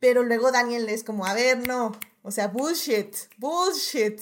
Pero 0.04 0.24
luego 0.24 0.52
Daniel 0.52 0.90
es 0.90 1.02
como, 1.06 1.26
a 1.26 1.34
ver, 1.34 1.66
no, 1.66 1.94
o 2.24 2.32
sea, 2.32 2.50
bullshit, 2.50 3.16
bullshit. 3.38 4.20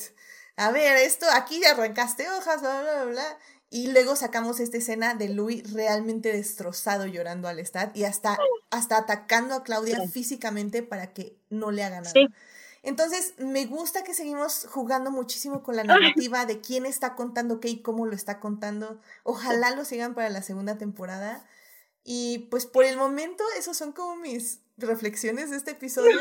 A 0.55 0.69
ver, 0.69 0.95
esto, 0.97 1.25
aquí 1.33 1.59
ya 1.59 1.71
arrancaste 1.71 2.29
hojas, 2.29 2.61
bla, 2.61 2.83
bla, 2.83 3.05
bla. 3.05 3.39
Y 3.71 3.87
luego 3.87 4.15
sacamos 4.15 4.59
esta 4.59 4.77
escena 4.77 5.15
de 5.15 5.29
Louis 5.29 5.73
realmente 5.73 6.31
destrozado 6.31 7.07
llorando 7.07 7.47
al 7.47 7.57
Stat 7.65 7.97
y 7.97 8.03
hasta, 8.03 8.37
hasta 8.69 8.95
atacando 8.95 9.55
a 9.55 9.63
Claudia 9.63 10.07
físicamente 10.07 10.83
para 10.83 11.13
que 11.13 11.35
no 11.49 11.71
le 11.71 11.83
haga 11.83 12.01
nada. 12.01 12.13
Entonces, 12.83 13.33
me 13.39 13.65
gusta 13.65 14.03
que 14.03 14.13
seguimos 14.13 14.67
jugando 14.69 15.09
muchísimo 15.09 15.63
con 15.63 15.75
la 15.75 15.83
narrativa 15.83 16.45
de 16.45 16.61
quién 16.61 16.85
está 16.85 17.15
contando 17.15 17.59
qué 17.59 17.69
y 17.69 17.81
cómo 17.81 18.05
lo 18.05 18.13
está 18.13 18.39
contando. 18.39 19.01
Ojalá 19.23 19.71
lo 19.75 19.83
sigan 19.83 20.13
para 20.13 20.29
la 20.29 20.43
segunda 20.43 20.77
temporada. 20.77 21.43
Y 22.03 22.47
pues 22.51 22.67
por 22.67 22.85
el 22.85 22.97
momento, 22.97 23.43
esos 23.57 23.77
son 23.77 23.93
como 23.93 24.15
mis 24.15 24.59
reflexiones 24.81 25.51
de 25.51 25.57
este 25.57 25.71
episodio. 25.71 26.19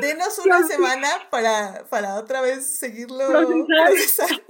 Denos 0.00 0.38
una 0.44 0.66
semana 0.66 1.08
para, 1.30 1.84
para 1.90 2.16
otra 2.16 2.40
vez 2.40 2.78
seguirlo 2.78 3.26
procesando. 3.66 4.42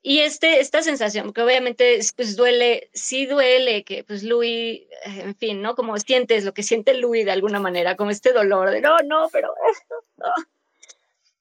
Y 0.00 0.20
este, 0.20 0.60
esta 0.60 0.82
sensación, 0.82 1.32
que 1.32 1.42
obviamente 1.42 1.98
pues 2.16 2.36
duele, 2.36 2.88
sí 2.94 3.26
duele 3.26 3.84
que 3.84 4.04
pues 4.04 4.22
Louis, 4.22 4.80
eh, 4.80 4.88
en 5.04 5.34
fin, 5.34 5.60
¿no? 5.60 5.74
Como 5.74 5.98
sientes 5.98 6.44
lo 6.44 6.54
que 6.54 6.62
siente 6.62 6.94
Louis 6.94 7.24
de 7.24 7.32
alguna 7.32 7.60
manera, 7.60 7.96
como 7.96 8.10
este 8.10 8.32
dolor 8.32 8.70
de 8.70 8.80
no, 8.80 8.96
no, 9.04 9.28
pero 9.30 9.52
esto, 9.70 9.94
no. 10.16 10.32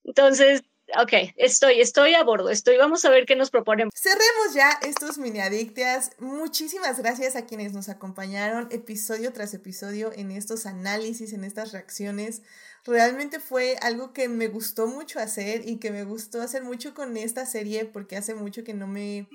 Entonces, 0.04 0.64
ok, 1.02 1.34
estoy, 1.36 1.82
estoy 1.82 2.14
a 2.14 2.24
bordo, 2.24 2.50
estoy, 2.50 2.78
vamos 2.78 3.04
a 3.06 3.10
ver 3.10 3.26
qué 3.26 3.36
nos 3.36 3.50
proponen. 3.50 3.90
Cerremos 3.94 4.54
ya 4.54 4.72
estos 4.84 5.18
mini 5.18 5.40
adictias. 5.40 6.12
Muchísimas 6.20 7.00
gracias 7.00 7.36
a 7.36 7.46
quienes 7.46 7.74
nos 7.74 7.90
acompañaron 7.90 8.68
episodio 8.72 9.34
tras 9.34 9.54
episodio 9.54 10.12
en 10.16 10.32
estos 10.32 10.66
análisis, 10.66 11.34
en 11.34 11.44
estas 11.44 11.72
reacciones 11.72 12.42
realmente 12.88 13.40
fue 13.40 13.78
algo 13.82 14.14
que 14.14 14.30
me 14.30 14.48
gustó 14.48 14.88
mucho 14.88 15.20
hacer 15.20 15.68
y 15.68 15.78
que 15.78 15.92
me 15.92 16.04
gustó 16.04 16.42
hacer 16.42 16.64
mucho 16.64 16.94
con 16.94 17.18
esta 17.18 17.46
serie 17.46 17.86
porque 17.86 18.16
hace 18.16 18.34
mucho 18.34 18.64
que 18.64 18.74
no 18.74 18.88
me, 18.88 19.28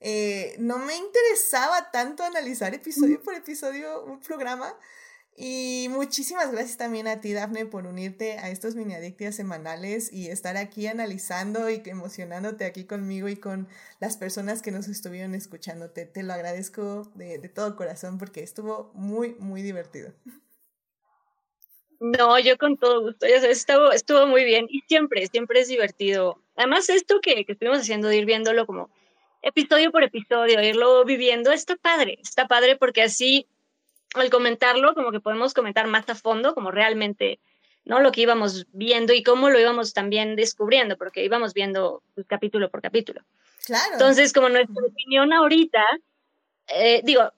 eh, 0.00 0.56
no 0.58 0.78
me 0.78 0.96
interesaba 0.96 1.90
tanto 1.90 2.24
analizar 2.24 2.74
episodio 2.74 3.22
por 3.22 3.34
episodio 3.34 4.04
un 4.04 4.20
programa. 4.20 4.74
Y 5.38 5.88
muchísimas 5.90 6.50
gracias 6.50 6.78
también 6.78 7.06
a 7.06 7.20
ti, 7.20 7.34
Dafne, 7.34 7.66
por 7.66 7.86
unirte 7.86 8.38
a 8.38 8.48
estos 8.48 8.74
mini 8.74 8.94
adictias 8.94 9.36
semanales 9.36 10.10
y 10.10 10.28
estar 10.28 10.56
aquí 10.56 10.86
analizando 10.86 11.68
y 11.68 11.82
emocionándote 11.84 12.64
aquí 12.64 12.84
conmigo 12.84 13.28
y 13.28 13.36
con 13.36 13.68
las 14.00 14.16
personas 14.16 14.62
que 14.62 14.70
nos 14.70 14.88
estuvieron 14.88 15.34
escuchándote. 15.34 16.06
Te 16.06 16.22
lo 16.22 16.32
agradezco 16.32 17.12
de, 17.14 17.38
de 17.38 17.48
todo 17.50 17.76
corazón 17.76 18.16
porque 18.16 18.42
estuvo 18.42 18.90
muy, 18.94 19.34
muy 19.38 19.60
divertido. 19.60 20.14
No, 22.00 22.38
yo 22.38 22.56
con 22.56 22.78
todo 22.78 23.02
gusto, 23.02 23.26
ya 23.26 23.40
sabes, 23.40 23.58
estuvo, 23.58 23.92
estuvo 23.92 24.26
muy 24.26 24.44
bien 24.44 24.66
y 24.70 24.80
siempre, 24.88 25.26
siempre 25.26 25.60
es 25.60 25.68
divertido. 25.68 26.42
Además, 26.56 26.88
esto 26.88 27.20
que, 27.20 27.44
que 27.44 27.52
estuvimos 27.52 27.80
haciendo 27.80 28.08
de 28.08 28.16
ir 28.16 28.24
viéndolo 28.26 28.66
como 28.66 28.90
episodio 29.42 29.92
por 29.92 30.02
episodio, 30.02 30.62
irlo 30.62 31.04
viviendo, 31.04 31.52
está 31.52 31.76
padre, 31.76 32.18
está 32.22 32.48
padre 32.48 32.76
porque 32.76 33.02
así 33.02 33.46
al 34.20 34.30
comentarlo, 34.30 34.94
como 34.94 35.12
que 35.12 35.20
podemos 35.20 35.54
comentar 35.54 35.86
más 35.86 36.08
a 36.08 36.14
fondo, 36.14 36.54
como 36.54 36.70
realmente, 36.70 37.40
¿no? 37.84 38.00
Lo 38.00 38.12
que 38.12 38.22
íbamos 38.22 38.66
viendo 38.72 39.12
y 39.12 39.22
cómo 39.22 39.50
lo 39.50 39.58
íbamos 39.58 39.92
también 39.92 40.36
descubriendo, 40.36 40.96
porque 40.96 41.24
íbamos 41.24 41.54
viendo 41.54 42.02
pues, 42.14 42.26
capítulo 42.26 42.70
por 42.70 42.82
capítulo. 42.82 43.22
Claro. 43.64 43.92
Entonces, 43.92 44.32
como 44.32 44.48
nuestra 44.48 44.84
opinión 44.84 45.32
ahorita, 45.32 45.84
eh, 46.68 47.00
digo, 47.04 47.32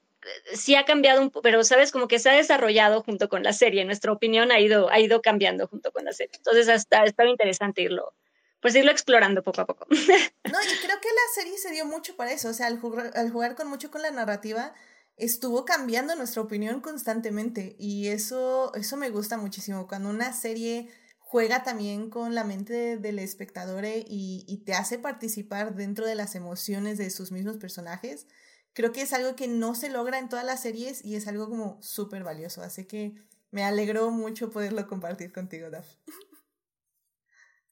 sí 0.52 0.74
ha 0.74 0.84
cambiado 0.84 1.20
un 1.20 1.30
poco, 1.30 1.42
pero 1.42 1.64
sabes, 1.64 1.92
como 1.92 2.08
que 2.08 2.18
se 2.18 2.30
ha 2.30 2.34
desarrollado 2.34 3.02
junto 3.02 3.28
con 3.28 3.42
la 3.42 3.52
serie. 3.52 3.84
Nuestra 3.84 4.12
opinión 4.12 4.52
ha 4.52 4.60
ido, 4.60 4.90
ha 4.90 5.00
ido 5.00 5.22
cambiando 5.22 5.66
junto 5.66 5.92
con 5.92 6.04
la 6.04 6.12
serie. 6.12 6.32
Entonces, 6.36 6.68
hasta 6.68 7.04
estaba 7.04 7.28
interesante 7.28 7.82
irlo, 7.82 8.14
pues 8.60 8.74
irlo 8.74 8.90
explorando 8.90 9.42
poco 9.42 9.62
a 9.62 9.66
poco. 9.66 9.86
No, 10.48 10.62
y 10.62 10.76
creo 10.82 10.98
que 11.00 11.08
la 11.08 11.34
serie 11.34 11.58
se 11.58 11.70
dio 11.70 11.84
mucho 11.84 12.16
para 12.16 12.32
eso. 12.32 12.48
O 12.48 12.54
sea, 12.54 12.68
al 12.68 12.80
jugar, 12.80 13.12
al 13.14 13.30
jugar 13.30 13.54
con 13.54 13.68
mucho 13.68 13.90
con 13.90 14.00
la 14.00 14.10
narrativa, 14.10 14.72
estuvo 15.18 15.64
cambiando 15.64 16.14
nuestra 16.14 16.42
opinión 16.42 16.80
constantemente. 16.80 17.76
Y 17.78 18.08
eso, 18.08 18.72
eso 18.74 18.96
me 18.96 19.10
gusta 19.10 19.36
muchísimo. 19.36 19.86
Cuando 19.86 20.10
una 20.10 20.32
serie 20.32 20.88
juega 21.18 21.62
también 21.62 22.10
con 22.10 22.34
la 22.34 22.44
mente 22.44 22.96
del 22.96 23.18
espectador 23.18 23.84
y, 23.84 24.44
y 24.46 24.64
te 24.64 24.74
hace 24.74 24.98
participar 24.98 25.74
dentro 25.74 26.06
de 26.06 26.14
las 26.14 26.34
emociones 26.34 26.98
de 26.98 27.10
sus 27.10 27.32
mismos 27.32 27.58
personajes 27.58 28.26
creo 28.78 28.92
que 28.92 29.02
es 29.02 29.12
algo 29.12 29.34
que 29.34 29.48
no 29.48 29.74
se 29.74 29.88
logra 29.88 30.20
en 30.20 30.28
todas 30.28 30.44
las 30.44 30.60
series 30.62 31.04
y 31.04 31.16
es 31.16 31.26
algo 31.26 31.48
como 31.48 31.82
súper 31.82 32.22
valioso. 32.22 32.62
Así 32.62 32.84
que 32.84 33.14
me 33.50 33.64
alegró 33.64 34.12
mucho 34.12 34.50
poderlo 34.50 34.86
compartir 34.86 35.32
contigo, 35.32 35.68
Daf. 35.68 35.96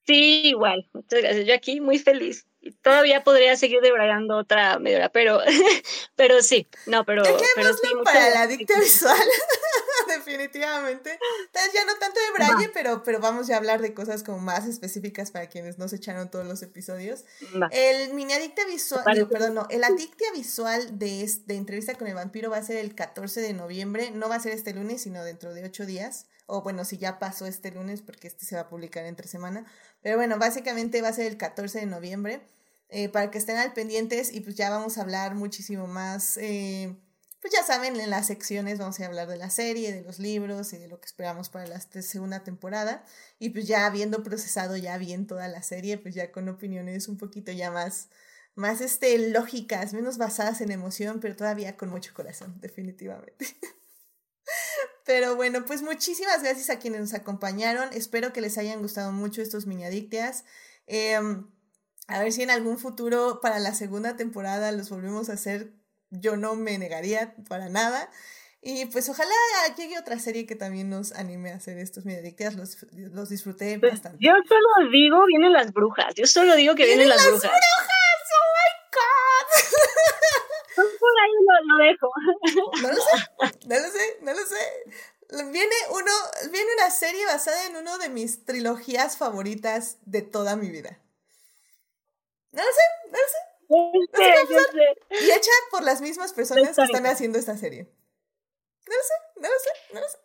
Sí, 0.07 0.43
igual. 0.45 0.89
Muchas 0.93 1.21
gracias. 1.21 1.47
Yo 1.47 1.55
aquí 1.55 1.81
muy 1.81 1.99
feliz. 1.99 2.47
Todavía 2.83 3.23
podría 3.23 3.57
seguir 3.57 3.81
debrayando 3.81 4.37
otra 4.37 4.79
media 4.79 4.99
hora, 4.99 5.09
pero, 5.09 5.41
pero 6.17 6.43
sí. 6.43 6.67
No, 6.87 7.05
pero. 7.05 7.23
pero 7.55 7.73
sí, 7.75 7.89
para 8.05 8.31
la 8.31 8.47
dicta 8.47 8.79
visual. 8.81 9.17
Definitivamente. 10.09 11.19
Entonces 11.47 11.73
ya 11.73 11.85
no 11.85 11.95
tanto 11.99 12.19
de 12.21 12.33
braille, 12.33 12.71
pero, 12.73 13.03
pero 13.03 13.21
vamos 13.21 13.47
ya 13.47 13.55
a 13.55 13.59
hablar 13.59 13.81
de 13.81 13.95
cosas 13.95 14.23
como 14.23 14.39
más 14.39 14.67
específicas 14.67 15.31
para 15.31 15.49
quienes 15.49 15.79
no 15.79 15.89
se 15.89 15.97
echaron 15.97 16.31
todos 16.31 16.47
los 16.47 16.63
episodios. 16.63 17.25
El 17.71 18.15
mini 18.15 18.33
adicta 18.33 18.65
visual, 18.67 19.29
perdón, 19.29 19.55
no, 19.55 19.67
el 19.71 19.83
adictia 19.85 20.31
visual 20.33 20.99
de, 20.99 21.29
de 21.47 21.55
entrevista 21.57 21.95
con 21.95 22.09
el 22.09 22.15
vampiro 22.15 22.51
va 22.51 22.59
a 22.59 22.63
ser 22.63 22.77
el 22.77 22.95
14 22.95 23.41
de 23.41 23.53
noviembre. 23.53 24.11
No 24.13 24.29
va 24.29 24.37
a 24.37 24.41
ser 24.41 24.53
este 24.53 24.73
lunes, 24.73 25.03
sino 25.03 25.25
dentro 25.25 25.55
de 25.55 25.65
ocho 25.65 25.87
días 25.87 26.27
o 26.47 26.63
bueno, 26.63 26.85
si 26.85 26.99
ya 26.99 27.19
pasó 27.19 27.47
este 27.47 27.71
lunes, 27.71 28.03
porque 28.03 28.29
este 28.29 28.47
se 28.47 28.57
va 28.57 28.63
a 28.63 28.69
publicar 28.69 29.05
entre 29.05 29.29
semana. 29.29 29.67
Pero 30.03 30.17
bueno, 30.17 30.39
básicamente 30.39 31.03
va 31.03 31.09
a 31.09 31.13
ser 31.13 31.27
el 31.27 31.37
14 31.37 31.81
de 31.81 31.87
noviembre, 31.87 32.41
eh, 32.89 33.09
para 33.09 33.31
que 33.31 33.39
estén 33.39 33.57
al 33.57 33.73
pendientes 33.73 34.33
y 34.33 34.41
pues 34.41 34.55
ya 34.55 34.71
vamos 34.71 34.97
a 34.97 35.03
hablar 35.03 35.35
muchísimo 35.35 35.89
más, 35.89 36.37
eh, 36.37 36.97
pues 37.41 37.53
ya 37.53 37.65
saben, 37.65 37.99
en 37.99 38.11
las 38.11 38.29
secciones 38.29 38.79
vamos 38.79 38.99
a 39.01 39.07
hablar 39.07 39.29
de 39.29 39.37
la 39.37 39.51
serie, 39.51 39.93
de 39.93 40.03
los 40.03 40.19
libros 40.19 40.73
y 40.73 40.79
de 40.79 40.89
lo 40.89 41.01
que 41.01 41.07
esperamos 41.07 41.49
para 41.49 41.67
la 41.67 41.81
segunda 41.81 42.45
temporada. 42.45 43.05
Y 43.39 43.51
pues 43.51 43.67
ya 43.67 43.87
habiendo 43.87 44.23
procesado 44.23 44.77
ya 44.77 44.99
bien 44.99 45.27
toda 45.27 45.49
la 45.49 45.63
serie, 45.63 45.99
pues 45.99 46.15
ya 46.15 46.33
con 46.33 46.49
opiniones 46.49 47.09
un 47.09 47.19
poquito 47.19 47.53
ya 47.53 47.71
más, 47.71 48.09
más 48.55 48.81
este, 48.81 49.19
lógicas, 49.31 49.93
menos 49.93 50.19
basadas 50.19 50.61
en 50.61 50.71
emoción, 50.73 51.21
pero 51.21 51.37
todavía 51.37 51.77
con 51.77 51.89
mucho 51.91 52.15
corazón, 52.15 52.61
definitivamente. 52.61 53.47
Pero 55.07 55.37
bueno, 55.37 55.65
pues 55.65 55.83
muchísimas 55.83 56.43
gracias 56.43 56.69
a 56.69 56.81
quienes 56.81 57.01
nos 57.01 57.15
acompañaron. 57.15 57.89
Espero 57.93 58.33
que 58.33 58.41
les 58.41 58.59
hayan 58.59 58.83
gustado 58.83 59.13
mucho 59.13 59.41
estos 59.41 59.65
mini 59.65 59.85
adictias. 59.85 60.45
Em, 60.89 61.47
a 62.09 62.21
ver 62.21 62.33
si 62.33 62.43
en 62.43 62.51
algún 62.51 62.77
futuro 62.77 63.41
para 63.41 63.61
la 63.61 63.73
segunda 63.73 64.17
temporada 64.17 64.73
los 64.73 64.91
volvemos 64.91 65.31
a 65.31 65.35
hacer. 65.35 65.73
Yo 66.11 66.37
no 66.37 66.57
me 66.57 66.77
negaría 66.77 67.37
para 67.49 67.69
nada. 67.69 68.11
Y 68.61 68.87
pues 68.87 69.09
ojalá 69.09 69.33
llegue 69.77 69.97
otra 69.97 70.19
serie 70.19 70.45
que 70.45 70.57
también 70.57 70.91
nos 70.91 71.13
anime 71.13 71.53
a 71.53 71.57
hacer 71.57 71.79
estos 71.79 72.05
mini 72.05 72.19
adictias. 72.19 72.57
Los, 72.57 72.77
los 72.93 73.29
disfruté 73.29 73.79
pues, 73.79 73.93
bastante. 73.93 74.19
Yo 74.21 74.33
solo 74.49 74.91
digo, 74.91 75.25
vienen 75.27 75.53
las 75.53 75.73
brujas. 75.73 76.17
Yo 76.17 76.27
solo 76.27 76.57
digo 76.57 76.75
que 76.75 76.85
vienen, 76.85 77.09
las, 77.09 77.25
brujas. 77.25 77.43
brujas! 77.43 77.61
¡Oh 78.35 78.51
my 78.57 78.71
god! 78.91 79.47
por 80.99 81.15
ahí 81.23 81.31
lo, 81.77 81.85
dejo. 81.85 82.11
No 82.83 82.89
lo 82.89 82.95
sé, 82.95 83.67
no 83.67 83.79
lo 83.79 83.91
sé, 83.91 84.19
no 84.23 84.33
lo 84.33 84.47
sé. 84.47 85.51
Viene 85.51 85.75
uno, 85.91 86.13
viene 86.53 86.69
una 86.79 86.91
serie 86.91 87.25
basada 87.27 87.67
en 87.67 87.77
uno 87.77 87.99
de 87.99 88.09
mis 88.09 88.45
trilogías 88.45 89.17
favoritas 89.17 89.99
de 90.03 90.23
toda 90.23 90.57
mi 90.57 90.71
vida. 90.71 91.01
No 92.53 92.63
lo 92.63 92.69
sé, 92.69 93.11
no 93.11 93.19
lo 93.19 93.29
sé. 93.29 93.39
No 93.69 93.91
sé 94.11 95.25
y 95.27 95.31
hecha 95.31 95.51
por 95.71 95.83
las 95.83 96.01
mismas 96.01 96.33
personas 96.33 96.77
que 96.77 96.83
están 96.83 97.07
haciendo 97.07 97.39
esta 97.39 97.57
serie. 97.57 97.91
No 98.87 98.95
lo 98.95 99.03
sé, 99.03 99.15
no 99.41 99.49
lo 99.49 99.59
sé, 99.59 99.71
no 99.95 100.01
lo 100.01 100.09
sé. 100.09 100.19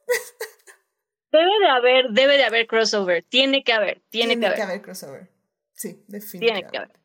Debe 1.32 1.60
de 1.60 1.70
haber, 1.70 2.06
debe 2.12 2.38
de 2.38 2.44
haber 2.44 2.68
crossover. 2.68 3.24
Tiene 3.24 3.64
que 3.64 3.74
haber, 3.74 4.02
tiene, 4.10 4.36
tiene 4.36 4.54
que, 4.54 4.62
haber. 4.62 4.82
crossover. 4.82 5.32
Sí, 5.74 6.04
definitivamente. 6.08 6.70
Tiene 6.70 6.72
que 6.72 6.78
haber. 6.78 7.01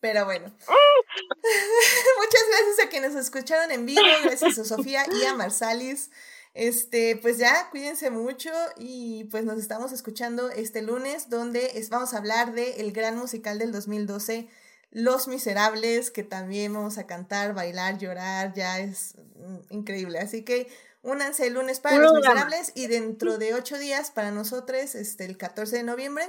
Pero 0.00 0.24
bueno. 0.24 0.46
Muchas 2.18 2.42
gracias 2.48 2.86
a 2.86 2.88
quienes 2.88 3.14
escucharon 3.14 3.70
en 3.70 3.86
vivo. 3.86 4.00
Gracias 4.24 4.58
a 4.58 4.64
Sofía 4.64 5.04
y 5.20 5.24
a 5.24 5.34
Marsalis. 5.34 6.10
Este, 6.54 7.16
pues 7.16 7.38
ya, 7.38 7.68
cuídense 7.70 8.10
mucho 8.10 8.50
y 8.76 9.24
pues 9.24 9.44
nos 9.44 9.58
estamos 9.58 9.92
escuchando 9.92 10.50
este 10.50 10.82
lunes 10.82 11.30
donde 11.30 11.78
es, 11.78 11.90
vamos 11.90 12.12
a 12.12 12.18
hablar 12.18 12.52
de 12.54 12.80
el 12.80 12.92
gran 12.92 13.16
musical 13.16 13.58
del 13.58 13.70
2012, 13.70 14.48
Los 14.90 15.28
Miserables, 15.28 16.10
que 16.10 16.24
también 16.24 16.72
vamos 16.72 16.98
a 16.98 17.06
cantar, 17.06 17.54
bailar, 17.54 17.98
llorar, 17.98 18.52
ya 18.52 18.80
es 18.80 19.14
mm, 19.36 19.58
increíble. 19.74 20.18
Así 20.18 20.42
que 20.42 20.68
únanse 21.02 21.46
el 21.46 21.54
lunes 21.54 21.78
para 21.78 21.98
Los 21.98 22.14
Miserables 22.14 22.72
y 22.74 22.88
dentro 22.88 23.38
de 23.38 23.54
ocho 23.54 23.78
días 23.78 24.10
para 24.10 24.32
nosotros, 24.32 24.96
este, 24.96 25.26
el 25.26 25.36
14 25.36 25.76
de 25.76 25.82
noviembre, 25.84 26.28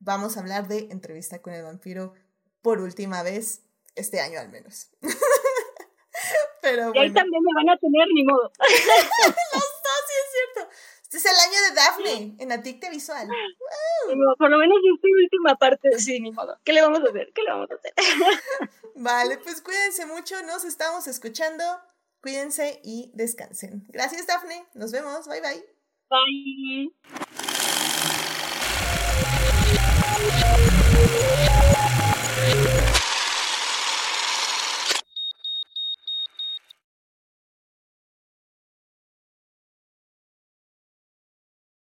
vamos 0.00 0.36
a 0.36 0.40
hablar 0.40 0.66
de 0.66 0.88
entrevista 0.90 1.42
con 1.42 1.52
el 1.52 1.62
vampiro 1.62 2.14
por 2.62 2.80
última 2.80 3.22
vez 3.22 3.62
este 3.94 4.20
año 4.20 4.40
al 4.40 4.48
menos. 4.48 4.88
Pero 6.62 6.92
y 6.94 6.98
ahí 6.98 7.12
también 7.12 7.42
me 7.42 7.54
van 7.54 7.70
a 7.70 7.78
tener 7.78 8.06
ni 8.14 8.24
modo. 8.24 8.50
Los 8.58 9.34
dos, 9.54 10.00
sí 10.06 10.14
es 10.18 10.54
cierto. 10.54 10.70
Este 11.02 11.16
es 11.16 11.24
el 11.24 11.30
año 11.30 11.60
de 11.68 11.74
Daphne 11.74 12.36
en 12.38 12.52
Adicte 12.52 12.90
Visual. 12.90 13.26
por 14.36 14.50
lo 14.50 14.58
menos 14.58 14.76
esta 14.94 15.08
última 15.22 15.56
parte, 15.56 15.98
sí, 15.98 16.20
ni 16.20 16.32
modo. 16.32 16.58
¿Qué 16.64 16.74
le 16.74 16.82
vamos 16.82 17.00
a 17.00 17.08
hacer? 17.08 17.32
¿Qué 17.34 17.42
le 17.42 17.50
vamos 17.50 17.70
a 17.70 17.74
hacer? 17.74 17.94
vale, 18.94 19.38
pues 19.38 19.62
cuídense 19.62 20.04
mucho, 20.04 20.42
nos 20.42 20.64
estamos 20.64 21.06
escuchando. 21.06 21.64
Cuídense 22.20 22.80
y 22.84 23.10
descansen. 23.14 23.86
Gracias, 23.88 24.26
Daphne. 24.26 24.66
Nos 24.74 24.92
vemos. 24.92 25.26
Bye, 25.28 25.40
bye. 25.40 25.64
Bye. 26.10 27.37